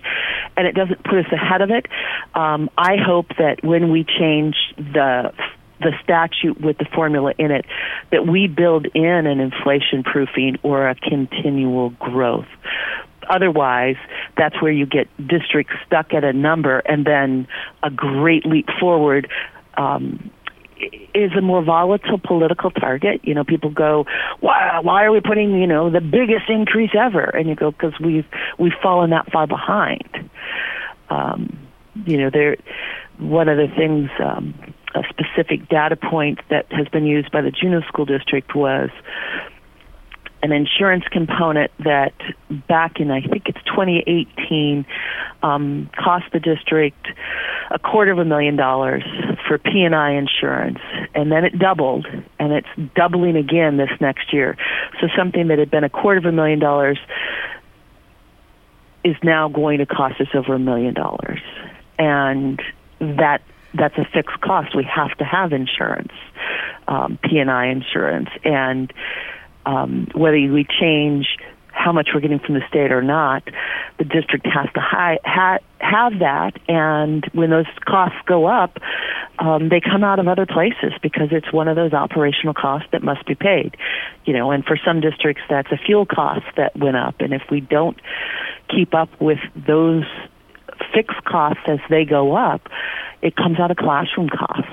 and 0.56 0.66
it 0.66 0.74
doesn't 0.74 1.02
put 1.04 1.18
us 1.18 1.32
ahead 1.32 1.60
of 1.60 1.70
it. 1.70 1.86
Um, 2.34 2.70
I 2.78 2.96
hope 2.96 3.28
that 3.38 3.64
when 3.64 3.90
we 3.90 4.04
change 4.04 4.56
the 4.76 5.32
the 5.80 5.92
statute 6.02 6.60
with 6.60 6.78
the 6.78 6.86
formula 6.94 7.32
in 7.38 7.50
it 7.50 7.64
that 8.10 8.26
we 8.26 8.46
build 8.46 8.86
in 8.94 9.26
an 9.26 9.40
inflation 9.40 10.02
proofing 10.02 10.58
or 10.62 10.88
a 10.88 10.94
continual 10.94 11.90
growth. 11.90 12.46
Otherwise, 13.28 13.96
that's 14.36 14.60
where 14.62 14.72
you 14.72 14.86
get 14.86 15.08
districts 15.26 15.74
stuck 15.86 16.14
at 16.14 16.24
a 16.24 16.32
number 16.32 16.78
and 16.80 17.04
then 17.04 17.48
a 17.82 17.90
great 17.90 18.46
leap 18.46 18.68
forward. 18.80 19.28
Um, 19.76 20.30
is 21.14 21.32
a 21.36 21.40
more 21.40 21.62
volatile 21.64 22.18
political 22.18 22.70
target. 22.70 23.20
You 23.24 23.34
know, 23.34 23.44
people 23.44 23.70
go, 23.70 24.04
"Why? 24.40 24.80
Why 24.82 25.04
are 25.04 25.12
we 25.12 25.20
putting 25.20 25.58
you 25.58 25.66
know 25.66 25.90
the 25.90 26.02
biggest 26.02 26.48
increase 26.48 26.90
ever?" 26.94 27.24
And 27.24 27.48
you 27.48 27.54
go, 27.54 27.70
"Because 27.70 27.98
we've 27.98 28.26
we've 28.58 28.74
fallen 28.82 29.10
that 29.10 29.30
far 29.32 29.46
behind." 29.46 30.30
Um, 31.08 31.58
you 32.04 32.18
know, 32.18 32.30
there. 32.30 32.56
One 33.18 33.48
of 33.48 33.56
the 33.56 33.68
things 33.74 34.10
um, 34.22 34.52
a 34.96 35.02
specific 35.10 35.68
data 35.68 35.96
point 35.96 36.40
that 36.50 36.66
has 36.72 36.88
been 36.88 37.06
used 37.06 37.30
by 37.30 37.42
the 37.42 37.50
Juneau 37.50 37.82
School 37.82 38.06
District 38.06 38.54
was 38.54 38.90
an 40.42 40.52
insurance 40.52 41.04
component 41.10 41.70
that 41.78 42.14
back 42.68 43.00
in 43.00 43.10
I 43.10 43.20
think 43.20 43.48
it's 43.48 43.62
2018 43.66 44.86
um, 45.42 45.90
cost 45.96 46.24
the 46.32 46.40
district 46.40 47.08
a 47.70 47.78
quarter 47.78 48.12
of 48.12 48.18
a 48.18 48.24
million 48.24 48.56
dollars 48.56 49.02
for 49.48 49.58
P&I 49.58 50.10
insurance, 50.12 50.78
and 51.14 51.32
then 51.32 51.44
it 51.44 51.58
doubled, 51.58 52.06
and 52.38 52.52
it's 52.52 52.94
doubling 52.94 53.36
again 53.36 53.76
this 53.76 53.90
next 54.00 54.32
year. 54.32 54.56
So 55.00 55.08
something 55.16 55.48
that 55.48 55.58
had 55.58 55.70
been 55.70 55.84
a 55.84 55.90
quarter 55.90 56.18
of 56.18 56.24
a 56.26 56.32
million 56.32 56.58
dollars 56.58 56.98
is 59.04 59.16
now 59.22 59.48
going 59.48 59.78
to 59.78 59.86
cost 59.86 60.20
us 60.20 60.28
over 60.34 60.54
a 60.54 60.58
million 60.58 60.94
dollars, 60.94 61.40
and 61.98 62.60
that 63.00 63.42
that's 63.78 63.96
a 63.98 64.04
fixed 64.12 64.40
cost. 64.40 64.74
We 64.76 64.84
have 64.84 65.16
to 65.18 65.24
have 65.24 65.52
insurance, 65.52 66.12
um, 66.88 67.18
P&I 67.22 67.66
insurance, 67.66 68.30
and 68.44 68.92
um, 69.64 70.08
whether 70.14 70.36
we 70.36 70.66
change 70.80 71.26
how 71.76 71.92
much 71.92 72.08
we're 72.14 72.20
getting 72.20 72.38
from 72.38 72.54
the 72.54 72.66
state 72.68 72.90
or 72.90 73.02
not, 73.02 73.42
the 73.98 74.04
district 74.04 74.46
has 74.46 74.66
to 74.74 74.80
hi- 74.80 75.20
ha- 75.24 75.58
have 75.78 76.18
that. 76.20 76.52
And 76.68 77.24
when 77.34 77.50
those 77.50 77.66
costs 77.84 78.16
go 78.26 78.46
up, 78.46 78.78
um, 79.38 79.68
they 79.68 79.80
come 79.80 80.02
out 80.02 80.18
of 80.18 80.26
other 80.26 80.46
places 80.46 80.92
because 81.02 81.28
it's 81.32 81.52
one 81.52 81.68
of 81.68 81.76
those 81.76 81.92
operational 81.92 82.54
costs 82.54 82.88
that 82.92 83.02
must 83.02 83.26
be 83.26 83.34
paid. 83.34 83.76
You 84.24 84.32
know, 84.32 84.50
and 84.50 84.64
for 84.64 84.78
some 84.82 85.00
districts, 85.00 85.42
that's 85.50 85.70
a 85.70 85.76
fuel 85.76 86.06
cost 86.06 86.46
that 86.56 86.74
went 86.76 86.96
up. 86.96 87.16
And 87.20 87.34
if 87.34 87.42
we 87.50 87.60
don't 87.60 88.00
keep 88.74 88.94
up 88.94 89.10
with 89.20 89.38
those 89.54 90.04
fixed 90.94 91.22
costs 91.24 91.62
as 91.66 91.78
they 91.90 92.04
go 92.06 92.34
up, 92.34 92.62
it 93.26 93.34
comes 93.34 93.58
out 93.58 93.72
of 93.72 93.76
classroom 93.76 94.28
costs. 94.28 94.70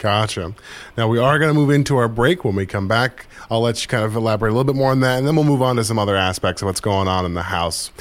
Gotcha. 0.00 0.54
Now 0.96 1.08
we 1.08 1.18
are 1.18 1.38
going 1.38 1.50
to 1.50 1.54
move 1.54 1.68
into 1.68 1.98
our 1.98 2.08
break. 2.08 2.42
When 2.42 2.56
we 2.56 2.64
come 2.64 2.88
back, 2.88 3.26
I'll 3.50 3.60
let 3.60 3.82
you 3.82 3.88
kind 3.88 4.02
of 4.02 4.16
elaborate 4.16 4.50
a 4.50 4.54
little 4.54 4.64
bit 4.64 4.74
more 4.74 4.90
on 4.90 5.00
that, 5.00 5.18
and 5.18 5.26
then 5.26 5.36
we'll 5.36 5.44
move 5.44 5.60
on 5.60 5.76
to 5.76 5.84
some 5.84 5.98
other 5.98 6.16
aspects 6.16 6.62
of 6.62 6.66
what's 6.66 6.80
going 6.80 7.08
on 7.08 7.26
in 7.26 7.34
the 7.34 7.42
house. 7.42 7.92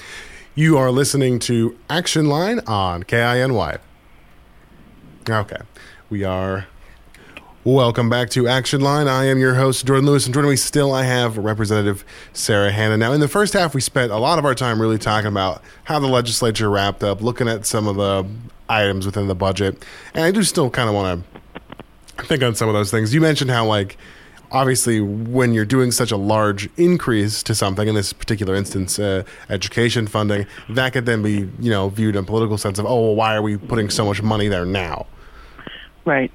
You 0.55 0.77
are 0.77 0.91
listening 0.91 1.39
to 1.39 1.77
Action 1.89 2.27
Line 2.27 2.61
on 2.67 3.03
KINY. 3.03 3.79
Okay, 5.29 5.61
we 6.09 6.23
are. 6.23 6.67
Welcome 7.63 8.09
back 8.09 8.29
to 8.31 8.47
Action 8.47 8.81
Line. 8.81 9.07
I 9.07 9.25
am 9.25 9.37
your 9.37 9.53
host, 9.53 9.85
Jordan 9.85 10.05
Lewis, 10.07 10.25
and 10.25 10.33
joining 10.33 10.49
me 10.49 10.55
still, 10.55 10.93
I 10.93 11.03
have 11.03 11.37
Representative 11.37 12.03
Sara 12.33 12.71
Hannan. 12.71 13.01
Now, 13.01 13.11
in 13.11 13.19
the 13.19 13.27
first 13.27 13.53
half, 13.53 13.75
we 13.75 13.81
spent 13.81 14.11
a 14.11 14.17
lot 14.17 14.39
of 14.39 14.45
our 14.45 14.55
time 14.55 14.81
really 14.81 14.97
talking 14.97 15.27
about 15.27 15.61
how 15.83 15.99
the 15.99 16.07
legislature 16.07 16.69
wrapped 16.69 17.03
up, 17.03 17.21
looking 17.21 17.47
at 17.47 17.67
some 17.67 17.87
of 17.87 17.97
the 17.97 18.25
items 18.71 19.05
within 19.05 19.27
the 19.27 19.35
budget, 19.35 19.83
and 20.13 20.23
I 20.23 20.31
do 20.31 20.43
still 20.43 20.69
kind 20.69 20.89
of 20.89 20.95
want 20.95 21.23
to 22.17 22.25
think 22.25 22.43
on 22.43 22.55
some 22.55 22.67
of 22.67 22.73
those 22.73 22.91
things. 22.91 23.13
You 23.13 23.21
mentioned 23.21 23.51
how 23.51 23.65
like 23.65 23.97
obviously 24.51 24.99
when 24.99 25.53
you're 25.53 25.65
doing 25.65 25.91
such 25.91 26.11
a 26.11 26.17
large 26.17 26.69
increase 26.77 27.41
to 27.43 27.55
something 27.55 27.87
in 27.87 27.95
this 27.95 28.13
particular 28.13 28.53
instance 28.53 28.99
uh, 28.99 29.23
education 29.49 30.07
funding 30.07 30.45
that 30.69 30.91
could 30.91 31.05
then 31.05 31.23
be 31.23 31.49
you 31.59 31.71
know 31.71 31.89
viewed 31.89 32.15
in 32.15 32.23
a 32.23 32.25
political 32.25 32.57
sense 32.57 32.79
of 32.79 32.85
oh 32.85 33.01
well, 33.01 33.15
why 33.15 33.35
are 33.35 33.41
we 33.41 33.57
putting 33.57 33.89
so 33.89 34.05
much 34.05 34.21
money 34.21 34.47
there 34.47 34.65
now? 34.65 35.05
Right. 36.05 36.31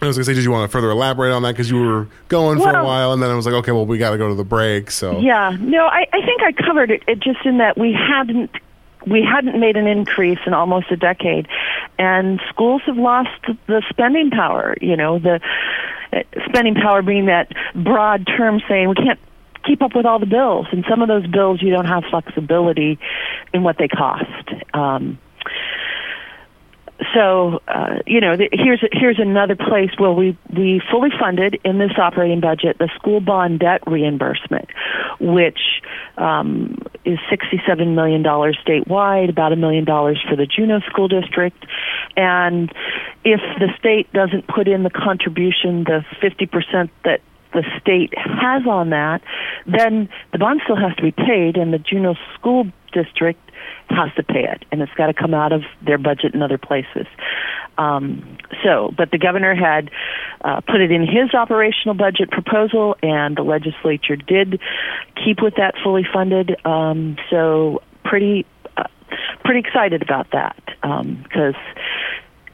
I 0.00 0.06
was 0.06 0.16
gonna 0.16 0.24
say, 0.26 0.34
did 0.34 0.44
you 0.44 0.52
want 0.52 0.70
to 0.70 0.72
further 0.72 0.90
elaborate 0.90 1.32
on 1.32 1.42
that? 1.42 1.52
Because 1.52 1.70
you 1.70 1.80
were 1.80 2.08
going 2.28 2.58
for 2.60 2.70
a 2.70 2.84
while, 2.84 3.12
and 3.12 3.20
then 3.20 3.30
I 3.30 3.34
was 3.34 3.46
like, 3.46 3.54
okay, 3.56 3.72
well, 3.72 3.84
we 3.84 3.98
got 3.98 4.10
to 4.10 4.18
go 4.18 4.28
to 4.28 4.34
the 4.34 4.44
break. 4.44 4.92
So. 4.92 5.18
Yeah, 5.18 5.56
no, 5.58 5.86
I, 5.86 6.06
I 6.12 6.20
think 6.24 6.40
I 6.40 6.52
covered 6.52 6.92
it, 6.92 7.02
it 7.08 7.18
just 7.18 7.44
in 7.44 7.58
that 7.58 7.76
we 7.76 7.94
hadn't 7.94 8.52
we 9.06 9.22
hadn't 9.22 9.58
made 9.58 9.76
an 9.76 9.86
increase 9.86 10.38
in 10.46 10.54
almost 10.54 10.90
a 10.90 10.96
decade, 10.96 11.46
and 11.98 12.40
schools 12.48 12.82
have 12.86 12.96
lost 12.96 13.44
the 13.66 13.82
spending 13.88 14.30
power. 14.30 14.74
You 14.80 14.96
know, 14.96 15.18
the 15.18 15.40
uh, 16.12 16.22
spending 16.46 16.74
power 16.74 17.02
being 17.02 17.26
that 17.26 17.52
broad 17.74 18.26
term 18.26 18.60
saying 18.68 18.88
we 18.88 18.94
can't 18.94 19.20
keep 19.64 19.82
up 19.82 19.94
with 19.94 20.06
all 20.06 20.18
the 20.18 20.26
bills, 20.26 20.66
and 20.72 20.84
some 20.88 21.02
of 21.02 21.08
those 21.08 21.26
bills 21.26 21.62
you 21.62 21.70
don't 21.70 21.86
have 21.86 22.04
flexibility 22.10 22.98
in 23.52 23.62
what 23.62 23.76
they 23.78 23.88
cost. 23.88 24.52
Um, 24.74 25.18
so 27.14 27.60
uh, 27.68 27.98
you 28.06 28.20
know, 28.20 28.36
the, 28.36 28.48
here's 28.52 28.82
here's 28.92 29.18
another 29.18 29.54
place 29.54 29.90
where 29.98 30.10
we 30.10 30.36
we 30.54 30.82
fully 30.90 31.10
funded 31.18 31.60
in 31.64 31.78
this 31.78 31.92
operating 31.96 32.40
budget 32.40 32.78
the 32.78 32.90
school 32.96 33.20
bond 33.20 33.60
debt 33.60 33.82
reimbursement, 33.86 34.68
which 35.20 35.60
um, 36.16 36.78
is 37.04 37.18
sixty 37.30 37.60
seven 37.66 37.94
million 37.94 38.22
dollars 38.22 38.58
statewide, 38.66 39.28
about 39.28 39.52
a 39.52 39.56
million 39.56 39.84
dollars 39.84 40.22
for 40.28 40.36
the 40.36 40.46
Juneau 40.46 40.80
School 40.90 41.08
District, 41.08 41.64
and 42.16 42.72
if 43.24 43.40
the 43.58 43.68
state 43.78 44.12
doesn't 44.12 44.46
put 44.46 44.68
in 44.68 44.82
the 44.82 44.90
contribution, 44.90 45.84
the 45.84 46.04
fifty 46.20 46.46
percent 46.46 46.90
that 47.04 47.20
the 47.52 47.64
state 47.80 48.12
has 48.16 48.66
on 48.66 48.90
that, 48.90 49.22
then 49.66 50.08
the 50.32 50.38
bond 50.38 50.60
still 50.64 50.76
has 50.76 50.94
to 50.96 51.02
be 51.02 51.12
paid, 51.12 51.56
and 51.56 51.72
the 51.72 51.78
Juneau 51.78 52.14
School 52.34 52.66
District 52.92 53.40
has 53.90 54.12
to 54.16 54.22
pay 54.22 54.44
it, 54.44 54.64
and 54.70 54.82
it's 54.82 54.92
got 54.94 55.06
to 55.06 55.14
come 55.14 55.34
out 55.34 55.52
of 55.52 55.62
their 55.82 55.98
budget 55.98 56.34
in 56.34 56.42
other 56.42 56.58
places. 56.58 57.06
Um, 57.78 58.38
so, 58.64 58.92
but 58.96 59.10
the 59.10 59.18
governor 59.18 59.54
had 59.54 59.90
uh, 60.42 60.60
put 60.60 60.80
it 60.80 60.90
in 60.90 61.02
his 61.02 61.32
operational 61.32 61.94
budget 61.94 62.30
proposal, 62.30 62.96
and 63.02 63.36
the 63.36 63.42
legislature 63.42 64.16
did 64.16 64.60
keep 65.24 65.40
with 65.42 65.54
that 65.56 65.74
fully 65.82 66.06
funded. 66.12 66.56
Um, 66.66 67.16
so, 67.30 67.82
pretty, 68.04 68.46
uh, 68.76 68.84
pretty 69.44 69.60
excited 69.60 70.02
about 70.02 70.30
that 70.32 70.60
because 71.22 71.54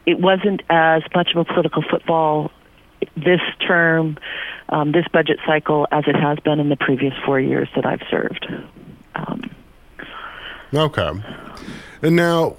it 0.07 0.21
wasn't 0.21 0.63
as 0.69 1.03
much 1.15 1.31
of 1.35 1.39
a 1.39 1.45
political 1.45 1.83
football 1.91 2.51
this 3.17 3.41
term, 3.67 4.17
um, 4.71 4.93
this 4.93 5.07
budget 5.13 5.39
cycle, 5.47 5.87
as 5.91 6.05
it 6.07 6.17
has 6.17 6.39
been 6.41 6.59
in 6.59 6.69
the 6.69 6.77
previous 6.77 7.13
four 7.25 7.39
years 7.39 7.69
that 7.77 7.85
I've 7.85 8.03
served. 8.11 8.47
Um, 9.15 9.51
Okay. 10.75 11.11
And 12.03 12.17
now, 12.17 12.57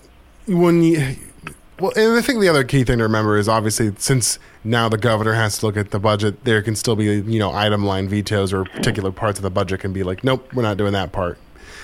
when 0.48 0.82
you, 0.82 1.16
well, 1.80 1.92
and 1.96 2.14
I 2.18 2.22
think 2.22 2.40
the 2.40 2.48
other 2.48 2.64
key 2.64 2.84
thing 2.84 3.00
to 3.00 3.04
remember 3.04 3.38
is 3.38 3.50
obviously 3.50 3.94
since 3.98 4.40
now 4.64 4.88
the 4.88 4.98
governor 4.98 5.34
has 5.34 5.58
to 5.60 5.66
look 5.66 5.76
at 5.76 5.92
the 5.92 6.00
budget, 6.00 6.44
there 6.46 6.62
can 6.62 6.76
still 6.76 6.96
be, 6.96 7.06
you 7.06 7.40
know, 7.40 7.52
item 7.52 7.86
line 7.86 8.08
vetoes 8.08 8.54
or 8.54 8.64
particular 8.66 9.12
parts 9.12 9.40
of 9.40 9.44
the 9.44 9.50
budget 9.50 9.82
can 9.82 9.92
be 9.92 10.04
like, 10.04 10.24
nope, 10.24 10.54
we're 10.54 10.64
not 10.64 10.78
doing 10.78 10.94
that 10.94 11.12
part. 11.12 11.38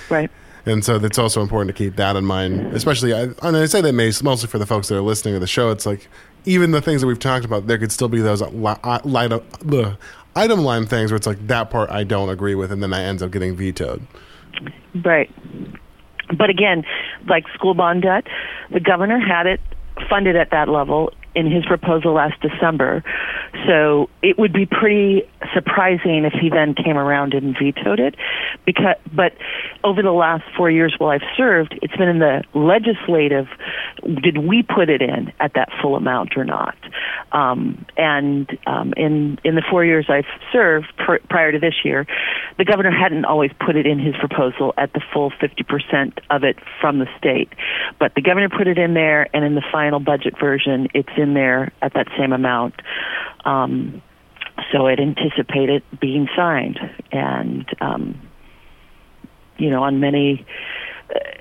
right. 0.09 0.31
And 0.63 0.85
so 0.85 0.97
it's 0.97 1.17
also 1.17 1.41
important 1.41 1.75
to 1.75 1.83
keep 1.83 1.95
that 1.95 2.15
in 2.15 2.23
mind, 2.23 2.73
especially, 2.73 3.13
I, 3.13 3.29
and 3.41 3.57
I 3.57 3.65
say 3.65 3.81
that 3.81 3.93
may 3.93 4.11
mostly 4.21 4.47
for 4.47 4.59
the 4.59 4.67
folks 4.67 4.89
that 4.89 4.95
are 4.95 5.01
listening 5.01 5.33
to 5.33 5.39
the 5.39 5.47
show. 5.47 5.71
It's 5.71 5.87
like, 5.87 6.07
even 6.45 6.69
the 6.69 6.81
things 6.81 7.01
that 7.01 7.07
we've 7.07 7.17
talked 7.17 7.45
about, 7.45 7.65
there 7.65 7.79
could 7.79 7.91
still 7.91 8.07
be 8.07 8.21
those 8.21 8.41
li- 8.41 8.75
light, 9.03 9.29
the 9.29 9.97
item 10.35 10.59
line 10.59 10.85
things 10.85 11.11
where 11.11 11.17
it's 11.17 11.25
like, 11.25 11.47
that 11.47 11.71
part 11.71 11.89
I 11.89 12.03
don't 12.03 12.29
agree 12.29 12.53
with, 12.53 12.71
and 12.71 12.81
then 12.83 12.91
that 12.91 13.01
ends 13.01 13.23
up 13.23 13.31
getting 13.31 13.55
vetoed. 13.55 14.05
Right. 15.03 15.31
But 16.37 16.51
again, 16.51 16.83
like 17.27 17.47
school 17.55 17.73
bond 17.73 18.03
debt, 18.03 18.27
the 18.71 18.79
governor 18.79 19.19
had 19.19 19.47
it 19.47 19.61
funded 20.09 20.35
at 20.35 20.51
that 20.51 20.69
level 20.69 21.11
in 21.35 21.49
his 21.49 21.65
proposal 21.65 22.13
last 22.13 22.35
December. 22.41 23.03
So 23.67 24.09
it 24.21 24.37
would 24.39 24.53
be 24.53 24.65
pretty 24.65 25.23
surprising 25.53 26.25
if 26.25 26.33
he 26.33 26.49
then 26.49 26.73
came 26.73 26.97
around 26.97 27.33
and 27.33 27.55
vetoed 27.57 27.99
it. 27.99 28.15
Because, 28.65 28.95
but 29.13 29.33
over 29.83 30.01
the 30.01 30.11
last 30.11 30.43
four 30.55 30.71
years 30.71 30.95
while 30.97 31.11
I've 31.11 31.27
served, 31.35 31.77
it's 31.81 31.95
been 31.95 32.07
in 32.07 32.19
the 32.19 32.43
legislative. 32.53 33.47
Did 34.21 34.37
we 34.39 34.63
put 34.63 34.89
it 34.89 35.01
in 35.01 35.33
at 35.39 35.53
that 35.55 35.69
full 35.81 35.95
amount 35.95 36.37
or 36.37 36.45
not? 36.45 36.75
Um, 37.31 37.85
and 37.97 38.49
um, 38.67 38.93
in 38.97 39.39
in 39.43 39.55
the 39.55 39.63
four 39.69 39.85
years 39.85 40.05
I've 40.09 40.25
served 40.51 40.87
pr- 40.97 41.25
prior 41.29 41.51
to 41.51 41.59
this 41.59 41.75
year, 41.83 42.05
the 42.57 42.65
governor 42.65 42.91
hadn't 42.91 43.25
always 43.25 43.51
put 43.65 43.75
it 43.75 43.85
in 43.85 43.99
his 43.99 44.15
proposal 44.17 44.73
at 44.77 44.93
the 44.93 45.01
full 45.13 45.31
50% 45.31 46.19
of 46.29 46.43
it 46.43 46.57
from 46.79 46.99
the 46.99 47.07
state. 47.17 47.49
But 47.99 48.15
the 48.15 48.21
governor 48.21 48.49
put 48.49 48.67
it 48.67 48.77
in 48.77 48.93
there, 48.93 49.27
and 49.33 49.45
in 49.45 49.55
the 49.55 49.63
final 49.71 49.99
budget 49.99 50.37
version, 50.39 50.87
it's 50.93 51.09
in 51.17 51.33
there 51.33 51.71
at 51.81 51.93
that 51.93 52.07
same 52.17 52.33
amount. 52.33 52.81
Um, 53.45 54.01
so 54.71 54.87
it 54.87 54.99
anticipated 54.99 55.83
being 55.99 56.27
signed, 56.35 56.79
and 57.11 57.65
um, 57.81 58.21
you 59.57 59.69
know, 59.69 59.83
on 59.83 59.99
many. 59.99 60.45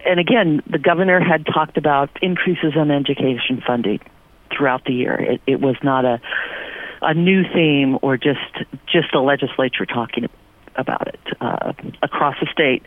And 0.05 0.19
again, 0.19 0.63
the 0.69 0.79
governor 0.79 1.21
had 1.21 1.47
talked 1.47 1.77
about 1.77 2.11
increases 2.23 2.73
on 2.77 2.91
education 2.91 3.63
funding 3.65 4.01
throughout 4.57 4.85
the 4.85 4.93
year. 4.93 5.15
It, 5.15 5.41
it 5.47 5.61
was 5.61 5.77
not 5.83 6.05
a 6.05 6.21
a 7.03 7.15
new 7.15 7.45
theme 7.55 7.99
or 8.03 8.17
just 8.17 8.39
just 8.87 9.09
the 9.13 9.21
legislature 9.21 9.87
talking 9.87 10.29
about 10.77 11.09
it. 11.09 11.21
Uh, 11.41 11.73
across 12.03 12.37
the 12.41 12.47
state, 12.53 12.83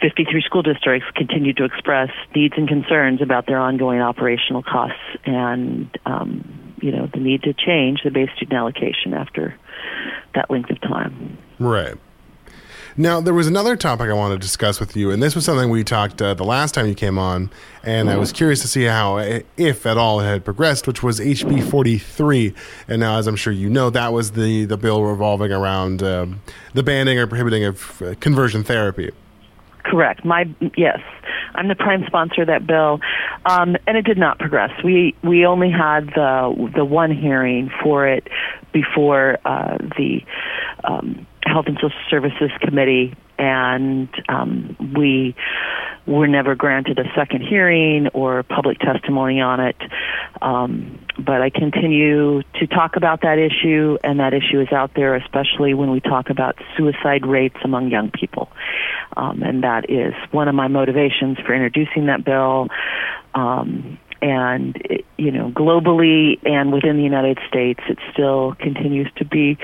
53 0.00 0.42
school 0.42 0.62
districts 0.62 1.08
continue 1.14 1.52
to 1.54 1.64
express 1.64 2.10
needs 2.34 2.54
and 2.56 2.68
concerns 2.68 3.20
about 3.22 3.46
their 3.46 3.58
ongoing 3.58 4.00
operational 4.00 4.62
costs 4.62 5.00
and, 5.24 5.90
um, 6.06 6.67
you 6.80 6.92
know, 6.92 7.08
the 7.12 7.20
need 7.20 7.42
to 7.42 7.52
change 7.52 8.00
the 8.04 8.10
base 8.10 8.30
student 8.36 8.54
allocation 8.54 9.14
after 9.14 9.54
that 10.34 10.50
length 10.50 10.70
of 10.70 10.80
time. 10.80 11.38
Right. 11.58 11.96
Now, 13.00 13.20
there 13.20 13.32
was 13.32 13.46
another 13.46 13.76
topic 13.76 14.10
I 14.10 14.12
wanted 14.12 14.34
to 14.34 14.40
discuss 14.40 14.80
with 14.80 14.96
you, 14.96 15.12
and 15.12 15.22
this 15.22 15.36
was 15.36 15.44
something 15.44 15.70
we 15.70 15.84
talked 15.84 16.20
uh, 16.20 16.34
the 16.34 16.44
last 16.44 16.74
time 16.74 16.88
you 16.88 16.96
came 16.96 17.16
on, 17.16 17.48
and 17.84 18.10
I 18.10 18.16
was 18.16 18.32
curious 18.32 18.60
to 18.62 18.68
see 18.68 18.84
how, 18.84 19.18
if 19.56 19.86
at 19.86 19.96
all, 19.96 20.18
it 20.18 20.24
had 20.24 20.44
progressed, 20.44 20.88
which 20.88 21.00
was 21.00 21.20
HB 21.20 21.70
43. 21.70 22.52
And 22.88 22.98
now, 22.98 23.18
as 23.18 23.28
I'm 23.28 23.36
sure 23.36 23.52
you 23.52 23.70
know, 23.70 23.88
that 23.90 24.12
was 24.12 24.32
the, 24.32 24.64
the 24.64 24.76
bill 24.76 25.04
revolving 25.04 25.52
around 25.52 26.02
um, 26.02 26.42
the 26.74 26.82
banning 26.82 27.18
or 27.20 27.28
prohibiting 27.28 27.64
of 27.64 28.02
uh, 28.02 28.14
conversion 28.18 28.64
therapy. 28.64 29.12
Correct. 29.88 30.22
My 30.24 30.44
yes, 30.76 30.98
I'm 31.54 31.68
the 31.68 31.74
prime 31.74 32.04
sponsor 32.06 32.42
of 32.42 32.48
that 32.48 32.66
bill, 32.66 33.00
um, 33.46 33.74
and 33.86 33.96
it 33.96 34.02
did 34.04 34.18
not 34.18 34.38
progress. 34.38 34.70
We 34.84 35.14
we 35.24 35.46
only 35.46 35.70
had 35.70 36.08
the 36.08 36.70
the 36.76 36.84
one 36.84 37.10
hearing 37.10 37.70
for 37.82 38.06
it 38.06 38.28
before 38.72 39.38
uh, 39.46 39.78
the 39.96 40.20
um, 40.84 41.26
Health 41.44 41.66
and 41.68 41.76
Social 41.76 41.98
Services 42.10 42.50
Committee, 42.60 43.14
and 43.38 44.08
um, 44.28 44.76
we 44.96 45.34
were 46.06 46.26
never 46.26 46.54
granted 46.54 46.98
a 46.98 47.04
second 47.14 47.42
hearing 47.42 48.08
or 48.08 48.42
public 48.42 48.78
testimony 48.78 49.40
on 49.40 49.60
it. 49.60 49.76
Um, 50.40 50.98
but 51.18 51.42
I 51.42 51.50
continue 51.50 52.42
to 52.42 52.66
talk 52.66 52.96
about 52.96 53.22
that 53.22 53.38
issue, 53.38 53.98
and 54.02 54.20
that 54.20 54.32
issue 54.32 54.60
is 54.60 54.72
out 54.72 54.92
there, 54.94 55.14
especially 55.16 55.74
when 55.74 55.90
we 55.90 56.00
talk 56.00 56.30
about 56.30 56.56
suicide 56.76 57.26
rates 57.26 57.56
among 57.62 57.90
young 57.90 58.10
people. 58.10 58.50
Um, 59.16 59.42
and 59.42 59.64
that 59.64 59.90
is 59.90 60.14
one 60.30 60.48
of 60.48 60.54
my 60.54 60.68
motivations 60.68 61.38
for 61.44 61.54
introducing 61.54 62.06
that 62.06 62.24
bill. 62.24 62.68
Um, 63.34 63.98
and 64.20 64.76
you 65.16 65.30
know, 65.30 65.50
globally 65.50 66.38
and 66.44 66.72
within 66.72 66.96
the 66.96 67.02
United 67.02 67.38
States, 67.48 67.80
it 67.88 67.98
still 68.12 68.54
continues 68.58 69.10
to 69.16 69.24
be 69.24 69.58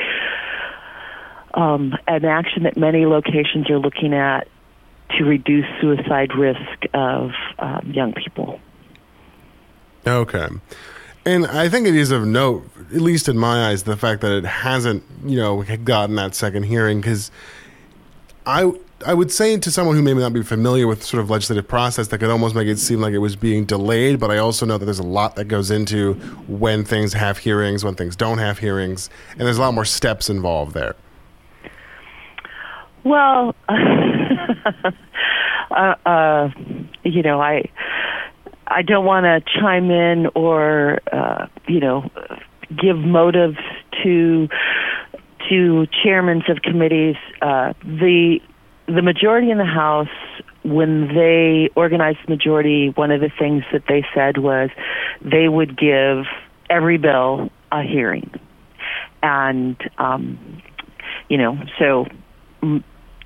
um, 1.55 1.95
an 2.07 2.25
action 2.25 2.65
that 2.65 2.77
many 2.77 3.07
locations 3.07 3.71
are 3.71 3.79
looking 3.79 4.13
at 4.13 4.49
to 5.17 5.25
reduce 5.25 5.67
suicide 5.81 6.35
risk 6.37 6.87
of 6.93 7.31
um, 7.59 7.91
young 7.93 8.13
people. 8.13 8.61
Okay. 10.07 10.49
And 11.27 11.47
I 11.47 11.69
think 11.69 11.87
it 11.87 11.95
is 11.95 12.11
of 12.11 12.27
note, 12.27 12.69
at 12.95 13.01
least 13.01 13.29
in 13.29 13.39
my 13.39 13.71
eyes, 13.71 13.85
the 13.85 13.97
fact 13.97 14.21
that 14.21 14.33
it 14.33 14.45
hasn't, 14.45 15.03
you 15.25 15.39
know, 15.39 15.63
gotten 15.63 16.17
that 16.17 16.35
second 16.35 16.65
hearing 16.65 17.01
because 17.01 17.31
I 18.45 18.73
I 19.07 19.13
would 19.15 19.31
say 19.31 19.59
to 19.59 19.71
someone 19.71 19.97
who 19.97 20.03
may 20.03 20.15
not 20.15 20.33
be 20.33 20.43
familiar 20.43 20.87
with 20.87 21.03
sort 21.03 21.23
of 21.23 21.29
legislative 21.29 21.69
process 21.69 22.09
that 22.09 22.19
could 22.19 22.31
almost 22.31 22.55
make 22.55 22.69
it 22.69 22.79
seem 22.79 23.01
like 23.01 23.13
it 23.13 23.19
was 23.19 23.37
being 23.37 23.65
delayed, 23.65 24.19
but 24.19 24.31
I 24.31 24.39
also 24.39 24.65
know 24.65 24.79
that 24.79 24.85
there's 24.85 24.99
a 24.99 25.03
lot 25.03 25.37
that 25.37 25.45
goes 25.45 25.71
into 25.71 26.15
when 26.47 26.85
things 26.85 27.13
have 27.13 27.39
hearings, 27.39 27.85
when 27.85 27.95
things 27.97 28.17
don't 28.17 28.39
have 28.39 28.59
hearings, 28.59 29.11
and 29.33 29.41
there's 29.41 29.59
a 29.59 29.61
lot 29.61 29.75
more 29.75 29.85
steps 29.85 30.31
involved 30.31 30.75
there. 30.75 30.95
Well, 33.05 33.55
uh, 35.71 35.95
uh, 36.07 36.49
you 37.05 37.23
know, 37.23 37.41
I 37.41 37.71
I 38.67 38.83
don't 38.83 39.05
want 39.05 39.25
to 39.25 39.43
chime 39.61 39.91
in 39.91 40.29
or 40.35 41.01
uh, 41.13 41.47
you 41.69 41.81
know 41.81 42.11
give 42.81 42.97
motives 42.97 43.59
to 44.03 44.49
to 45.51 45.87
chairmen 46.03 46.43
of 46.49 46.63
committees. 46.63 47.17
Uh, 47.43 47.75
the 47.83 48.41
the 48.87 49.03
majority 49.03 49.51
in 49.51 49.59
the 49.59 49.65
House, 49.65 50.09
when 50.63 51.09
they 51.09 51.69
organized 51.77 52.27
majority, 52.29 52.89
one 52.95 53.11
of 53.11 53.21
the 53.21 53.31
things 53.39 53.65
that 53.73 53.85
they 53.87 54.05
said 54.15 54.39
was 54.39 54.71
they 55.23 55.49
would 55.49 55.79
give 55.79 56.25
every 56.71 56.97
bill 56.97 57.51
a 57.71 57.83
hearing, 57.83 58.31
and 59.23 59.77
um, 59.99 60.63
you 61.29 61.37
know, 61.37 61.59
so 61.79 62.07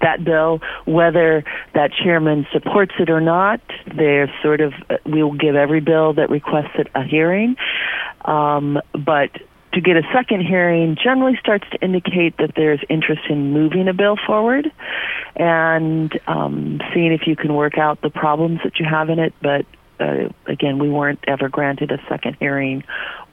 that 0.00 0.24
bill, 0.24 0.60
whether 0.84 1.44
that 1.74 1.90
chairman 1.92 2.46
supports 2.52 2.92
it 2.98 3.10
or 3.10 3.20
not. 3.20 3.60
They're 3.94 4.32
sort 4.42 4.60
of, 4.60 4.72
we 5.04 5.22
will 5.22 5.36
give 5.36 5.54
every 5.54 5.80
bill 5.80 6.14
that 6.14 6.30
requests 6.30 6.74
it 6.78 6.88
a 6.94 7.02
hearing. 7.02 7.56
Um, 8.24 8.80
but 8.92 9.30
to 9.74 9.80
get 9.80 9.96
a 9.96 10.02
second 10.12 10.40
hearing 10.46 10.96
generally 11.02 11.36
starts 11.40 11.64
to 11.70 11.78
indicate 11.84 12.36
that 12.38 12.52
there's 12.56 12.80
interest 12.88 13.22
in 13.28 13.52
moving 13.52 13.88
a 13.88 13.94
bill 13.94 14.16
forward 14.26 14.70
and 15.36 16.18
um, 16.26 16.80
seeing 16.94 17.12
if 17.12 17.26
you 17.26 17.36
can 17.36 17.54
work 17.54 17.78
out 17.78 18.00
the 18.00 18.10
problems 18.10 18.60
that 18.64 18.78
you 18.78 18.86
have 18.88 19.10
in 19.10 19.18
it. 19.18 19.34
But 19.42 19.66
uh, 20.00 20.30
again, 20.46 20.78
we 20.78 20.88
weren't 20.88 21.20
ever 21.26 21.48
granted 21.48 21.90
a 21.90 21.98
second 22.08 22.36
hearing 22.40 22.84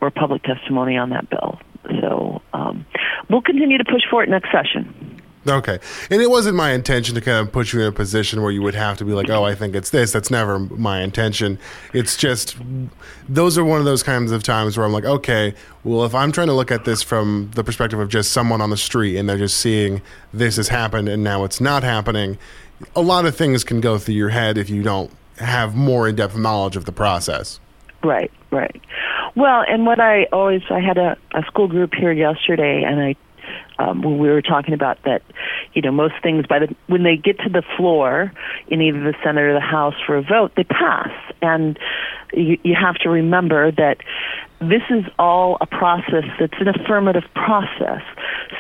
or 0.02 0.12
public 0.12 0.44
testimony 0.44 0.98
on 0.98 1.12
that 1.12 1.30
bill. 1.30 1.60
So 2.02 2.42
um, 2.54 2.86
we'll 3.30 3.42
continue 3.42 3.78
to 3.78 3.86
push 3.86 4.02
for 4.10 4.24
it 4.24 4.30
next 4.30 4.52
session. 4.52 5.05
Okay. 5.48 5.80
And 6.10 6.22
it 6.22 6.30
wasn't 6.30 6.56
my 6.56 6.72
intention 6.72 7.14
to 7.16 7.22
kind 7.22 7.46
of 7.46 7.54
put 7.54 7.72
you 7.72 7.82
in 7.82 7.88
a 7.88 7.92
position 7.92 8.42
where 8.42 8.52
you 8.52 8.64
would 8.64 8.74
have 8.74 8.98
to 8.98 9.06
be 9.06 9.14
like, 9.14 9.30
oh, 9.30 9.44
I 9.44 9.54
think 9.54 9.76
it's 9.76 9.92
this. 9.92 10.12
That's 10.12 10.32
never 10.32 10.58
my 10.58 11.02
intention. 11.02 11.60
It's 11.94 12.18
just, 12.18 12.58
those 13.30 13.56
are 13.58 13.64
one 13.64 13.78
of 13.80 13.86
those 13.86 14.02
kinds 14.02 14.32
of 14.32 14.42
times 14.42 14.76
where 14.76 14.86
I'm 14.86 14.92
like, 14.92 15.06
okay, 15.06 15.54
well, 15.84 16.04
if 16.04 16.16
I'm 16.16 16.32
trying 16.32 16.48
to 16.48 16.54
look 16.54 16.72
at 16.72 16.86
this 16.86 17.04
from 17.04 17.52
the 17.54 17.64
perspective 17.64 18.00
of 18.00 18.10
just 18.10 18.32
someone 18.32 18.60
on 18.60 18.72
the 18.72 18.78
street 18.78 19.18
and 19.18 19.30
they're 19.30 19.38
just 19.38 19.58
seeing 19.58 20.02
this 20.34 20.56
has 20.56 20.70
happened 20.70 21.10
and 21.10 21.24
now 21.24 21.44
it's 21.44 21.62
not 21.62 21.84
happening, 21.84 22.40
a 22.96 23.02
lot 23.02 23.26
of 23.26 23.36
things 23.36 23.64
can 23.64 23.82
go 23.82 24.00
through 24.00 24.16
your 24.16 24.30
head 24.30 24.58
if 24.58 24.70
you 24.70 24.82
don't 24.82 25.12
have 25.38 25.76
more 25.76 26.08
in 26.08 26.16
depth 26.16 26.36
knowledge 26.36 26.76
of 26.76 26.86
the 26.86 26.92
process. 26.92 27.60
Right, 28.04 28.32
right. 28.52 28.82
Well, 29.36 29.64
and 29.68 29.86
what 29.86 30.00
I 30.00 30.24
always, 30.32 30.64
I 30.72 30.80
had 30.80 30.98
a, 30.98 31.18
a 31.34 31.44
school 31.44 31.68
group 31.68 31.94
here 31.94 32.12
yesterday 32.12 32.84
and 32.84 33.00
I 33.00 33.16
um, 33.80 34.02
when 34.02 34.18
we 34.18 34.28
were 34.30 34.42
talking 34.42 34.74
about 34.74 35.02
that, 35.04 35.22
you 35.74 35.82
know, 35.82 35.92
most 35.92 36.16
things 36.24 36.46
by 36.48 36.60
the 36.60 36.76
when 36.88 37.04
they 37.04 37.18
get 37.18 37.40
to 37.40 37.50
the 37.50 37.64
floor 37.78 38.32
in 38.68 38.82
either 38.82 39.00
the 39.00 39.16
Senate 39.24 39.44
or 39.44 39.54
the 39.54 39.60
House 39.60 39.96
for 40.06 40.18
a 40.18 40.22
vote, 40.22 40.54
they 40.56 40.64
pass, 40.64 41.12
and 41.42 41.78
you, 42.34 42.58
you 42.64 42.76
have 42.76 42.96
to 42.96 43.10
remember 43.10 43.72
that 43.72 43.98
this 44.60 44.84
is 44.90 45.04
all 45.20 45.58
a 45.62 45.66
process 45.66 46.24
that's 46.40 46.60
an 46.60 46.68
affirmative 46.68 47.24
process. 47.34 48.02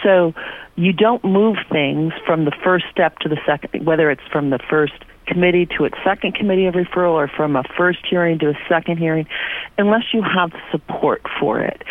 So 0.04 0.34
you 0.75 0.91
don't 0.91 1.23
move 1.23 1.58
things 1.71 2.13
from 2.25 2.45
the 2.45 2.51
first 2.63 2.86
step 2.91 3.19
to 3.19 3.30
the 3.30 3.38
second, 3.45 3.86
whether 3.86 4.12
it's 4.12 4.25
from 4.32 4.49
the 4.49 4.60
first 4.69 4.93
committee 5.26 5.66
to 5.78 5.86
its 5.86 5.96
second 6.04 6.36
committee 6.36 6.66
of 6.66 6.76
referral 6.76 7.14
or 7.14 7.28
from 7.28 7.56
a 7.56 7.64
first 7.78 8.00
hearing 8.10 8.40
to 8.40 8.50
a 8.50 8.60
second 8.70 8.98
hearing 8.98 9.28
unless 9.78 10.04
you 10.14 10.22
have 10.22 10.52
support 10.72 11.22
for 11.40 11.62
it. 11.62 11.84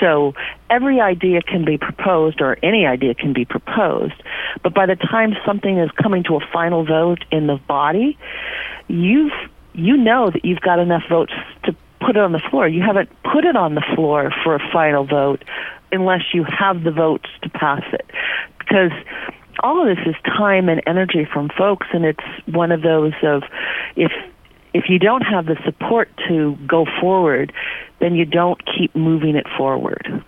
So 0.00 0.34
every 0.70 1.00
idea 1.00 1.42
can 1.42 1.64
be 1.64 1.78
proposed 1.78 2.40
or 2.40 2.58
any 2.62 2.86
idea 2.86 3.14
can 3.14 3.32
be 3.32 3.44
proposed, 3.44 4.22
but 4.62 4.74
by 4.74 4.86
the 4.86 4.96
time 4.96 5.34
something 5.44 5.78
is 5.78 5.90
coming 6.02 6.22
to 6.24 6.36
a 6.36 6.40
final 6.52 6.84
vote 6.84 7.24
in 7.30 7.46
the 7.46 7.56
body, 7.68 8.18
you've 8.88 9.32
you 9.74 9.96
know 9.96 10.30
that 10.30 10.44
you've 10.44 10.60
got 10.60 10.78
enough 10.78 11.02
votes 11.08 11.32
to 11.64 11.76
put 12.00 12.16
it 12.16 12.22
on 12.22 12.32
the 12.32 12.40
floor. 12.50 12.66
You 12.66 12.82
haven't 12.82 13.10
put 13.22 13.44
it 13.44 13.56
on 13.56 13.74
the 13.74 13.84
floor 13.94 14.32
for 14.42 14.54
a 14.54 14.72
final 14.72 15.04
vote 15.04 15.44
unless 15.92 16.22
you 16.32 16.44
have 16.44 16.82
the 16.82 16.90
votes 16.90 17.28
to 17.42 17.50
pass 17.50 17.82
it. 17.92 18.06
Because 18.58 18.92
all 19.60 19.80
of 19.80 19.96
this 19.96 20.06
is 20.06 20.14
time 20.24 20.68
and 20.68 20.82
energy 20.86 21.26
from 21.30 21.50
folks, 21.56 21.86
and 21.92 22.04
it's 22.04 22.24
one 22.46 22.72
of 22.72 22.82
those 22.82 23.12
of 23.22 23.42
if 23.96 24.12
if 24.74 24.84
you 24.88 24.98
don't 24.98 25.22
have 25.22 25.46
the 25.46 25.56
support 25.64 26.08
to 26.28 26.56
go 26.66 26.86
forward, 27.00 27.52
then 27.98 28.14
you 28.14 28.26
don't 28.26 28.60
keep 28.66 28.94
moving 28.94 29.36
it 29.36 29.46
forward. 29.56 30.22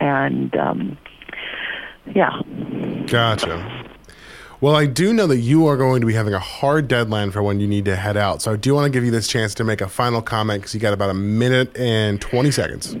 and 0.00 0.54
um, 0.56 0.98
yeah. 2.14 2.40
Gotcha. 3.06 3.79
Well, 4.60 4.76
I 4.76 4.84
do 4.84 5.14
know 5.14 5.26
that 5.26 5.38
you 5.38 5.66
are 5.68 5.78
going 5.78 6.02
to 6.02 6.06
be 6.06 6.12
having 6.12 6.34
a 6.34 6.38
hard 6.38 6.86
deadline 6.86 7.30
for 7.30 7.42
when 7.42 7.60
you 7.60 7.66
need 7.66 7.86
to 7.86 7.96
head 7.96 8.18
out. 8.18 8.42
So 8.42 8.52
I 8.52 8.56
do 8.56 8.74
want 8.74 8.84
to 8.84 8.90
give 8.90 9.04
you 9.04 9.10
this 9.10 9.26
chance 9.26 9.54
to 9.54 9.64
make 9.64 9.80
a 9.80 9.88
final 9.88 10.20
comment 10.20 10.60
because 10.60 10.74
you 10.74 10.80
got 10.80 10.92
about 10.92 11.08
a 11.08 11.14
minute 11.14 11.74
and 11.78 12.20
20 12.20 12.50
seconds. 12.50 12.94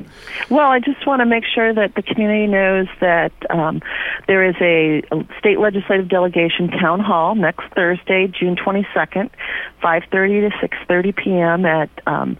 Well, 0.48 0.70
I 0.70 0.80
just 0.80 1.06
want 1.06 1.20
to 1.20 1.26
make 1.26 1.44
sure 1.44 1.74
that 1.74 1.96
the 1.96 2.02
community 2.02 2.46
knows 2.46 2.86
that 3.00 3.32
um, 3.50 3.82
there 4.26 4.42
is 4.42 4.54
a, 4.62 5.02
state 5.38 5.58
legislative 5.58 6.08
delegation 6.08 6.68
town 6.68 7.00
hall 7.00 7.34
next 7.34 7.64
Thursday, 7.74 8.26
June 8.26 8.56
22nd, 8.56 9.28
5:30 9.82 10.50
to 10.50 10.66
6:30 10.66 11.16
p.m. 11.16 11.66
at 11.66 11.90
um, 12.06 12.38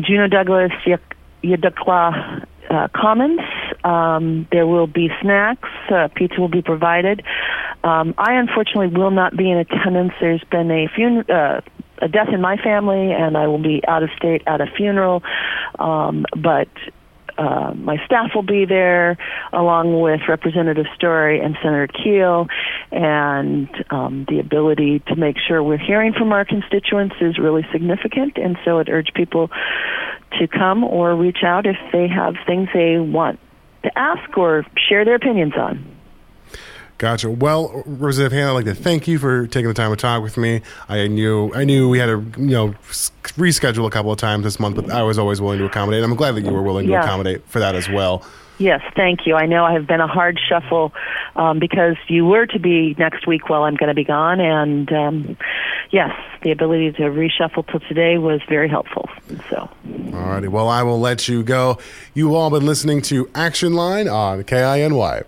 Juneau 0.00 0.28
Douglas 0.28 0.70
Yadaa.at 1.42 1.74
Kalé 1.74 2.46
uh, 2.68 2.88
Commons. 2.94 3.40
Um, 3.84 4.46
there 4.52 4.66
will 4.66 4.86
be 4.86 5.08
snacks. 5.22 5.68
Uh, 5.90 6.08
pizza 6.14 6.40
will 6.40 6.48
be 6.48 6.62
provided. 6.62 7.22
Um, 7.84 8.14
I 8.18 8.34
unfortunately 8.34 8.88
will 8.88 9.10
not 9.10 9.36
be 9.36 9.50
in 9.50 9.58
attendance. 9.58 10.12
There's 10.20 10.44
been 10.50 10.70
a 10.70 10.88
funeral. 10.94 11.24
Uh, 11.28 11.60
a 12.00 12.06
death 12.06 12.28
in 12.32 12.40
my 12.40 12.56
family, 12.56 13.10
and 13.12 13.36
I 13.36 13.48
will 13.48 13.60
be 13.60 13.82
out 13.88 14.04
of 14.04 14.10
state 14.16 14.42
at 14.46 14.60
a 14.60 14.66
funeral. 14.76 15.20
Um, 15.80 16.26
but 16.40 16.68
uh, 17.38 17.72
my 17.74 18.04
staff 18.04 18.30
will 18.34 18.42
be 18.42 18.64
there, 18.64 19.16
along 19.52 20.00
with 20.00 20.20
Representative 20.28 20.86
Story 20.96 21.40
and 21.40 21.56
Senator 21.62 21.86
Kiehl, 21.86 22.48
and 22.90 23.68
um, 23.90 24.26
the 24.28 24.40
ability 24.40 25.00
to 25.06 25.14
make 25.14 25.36
sure 25.46 25.62
we're 25.62 25.78
hearing 25.78 26.12
from 26.12 26.32
our 26.32 26.44
constituents 26.44 27.14
is 27.20 27.38
really 27.38 27.64
significant. 27.70 28.36
And 28.36 28.58
so, 28.64 28.80
I'd 28.80 28.88
urge 28.88 29.12
people 29.14 29.50
to 30.38 30.46
come 30.46 30.84
or 30.84 31.14
reach 31.16 31.42
out 31.42 31.66
if 31.66 31.76
they 31.92 32.08
have 32.08 32.34
things 32.46 32.68
they 32.74 32.98
want 32.98 33.38
to 33.82 33.98
ask 33.98 34.36
or 34.36 34.64
share 34.88 35.04
their 35.04 35.14
opinions 35.14 35.54
on. 35.56 35.84
Gotcha. 36.98 37.30
Well, 37.30 37.84
Representative 37.86 38.32
Hannan, 38.32 38.48
I'd 38.48 38.52
like 38.52 38.64
to 38.64 38.74
thank 38.74 39.06
you 39.06 39.20
for 39.20 39.46
taking 39.46 39.68
the 39.68 39.74
time 39.74 39.90
to 39.90 39.96
talk 39.96 40.20
with 40.20 40.36
me. 40.36 40.62
I 40.88 41.06
knew 41.06 41.54
I 41.54 41.62
knew 41.62 41.88
we 41.88 42.00
had 42.00 42.06
to 42.06 42.24
you 42.36 42.50
know 42.50 42.74
reschedule 43.36 43.86
a 43.86 43.90
couple 43.90 44.10
of 44.10 44.18
times 44.18 44.42
this 44.42 44.58
month, 44.58 44.74
but 44.74 44.90
I 44.90 45.04
was 45.04 45.16
always 45.16 45.40
willing 45.40 45.60
to 45.60 45.66
accommodate. 45.66 46.02
I'm 46.02 46.16
glad 46.16 46.34
that 46.34 46.44
you 46.44 46.52
were 46.52 46.62
willing 46.62 46.88
to 46.88 46.94
accommodate 46.94 47.46
for 47.46 47.60
that 47.60 47.76
as 47.76 47.88
well. 47.88 48.24
Yes, 48.58 48.80
thank 48.96 49.26
you. 49.26 49.36
I 49.36 49.46
know 49.46 49.64
I 49.64 49.72
have 49.72 49.86
been 49.86 50.00
a 50.00 50.08
hard 50.08 50.38
shuffle 50.48 50.92
um, 51.36 51.60
because 51.60 51.96
you 52.08 52.26
were 52.26 52.46
to 52.46 52.58
be 52.58 52.96
next 52.98 53.26
week 53.26 53.48
while 53.48 53.62
I'm 53.62 53.76
going 53.76 53.88
to 53.88 53.94
be 53.94 54.04
gone, 54.04 54.40
and 54.40 54.92
um, 54.92 55.36
yes, 55.90 56.10
the 56.42 56.50
ability 56.50 56.92
to 56.92 57.02
reshuffle 57.02 57.66
till 57.70 57.80
today 57.80 58.18
was 58.18 58.40
very 58.48 58.68
helpful. 58.68 59.08
So, 59.48 59.70
Alrighty. 59.86 60.48
Well, 60.48 60.68
I 60.68 60.82
will 60.82 61.00
let 61.00 61.28
you 61.28 61.42
go. 61.42 61.78
You 62.14 62.34
all 62.34 62.50
been 62.50 62.66
listening 62.66 63.02
to 63.02 63.30
Action 63.34 63.74
Line 63.74 64.08
on 64.08 64.42
KINY. 64.42 65.22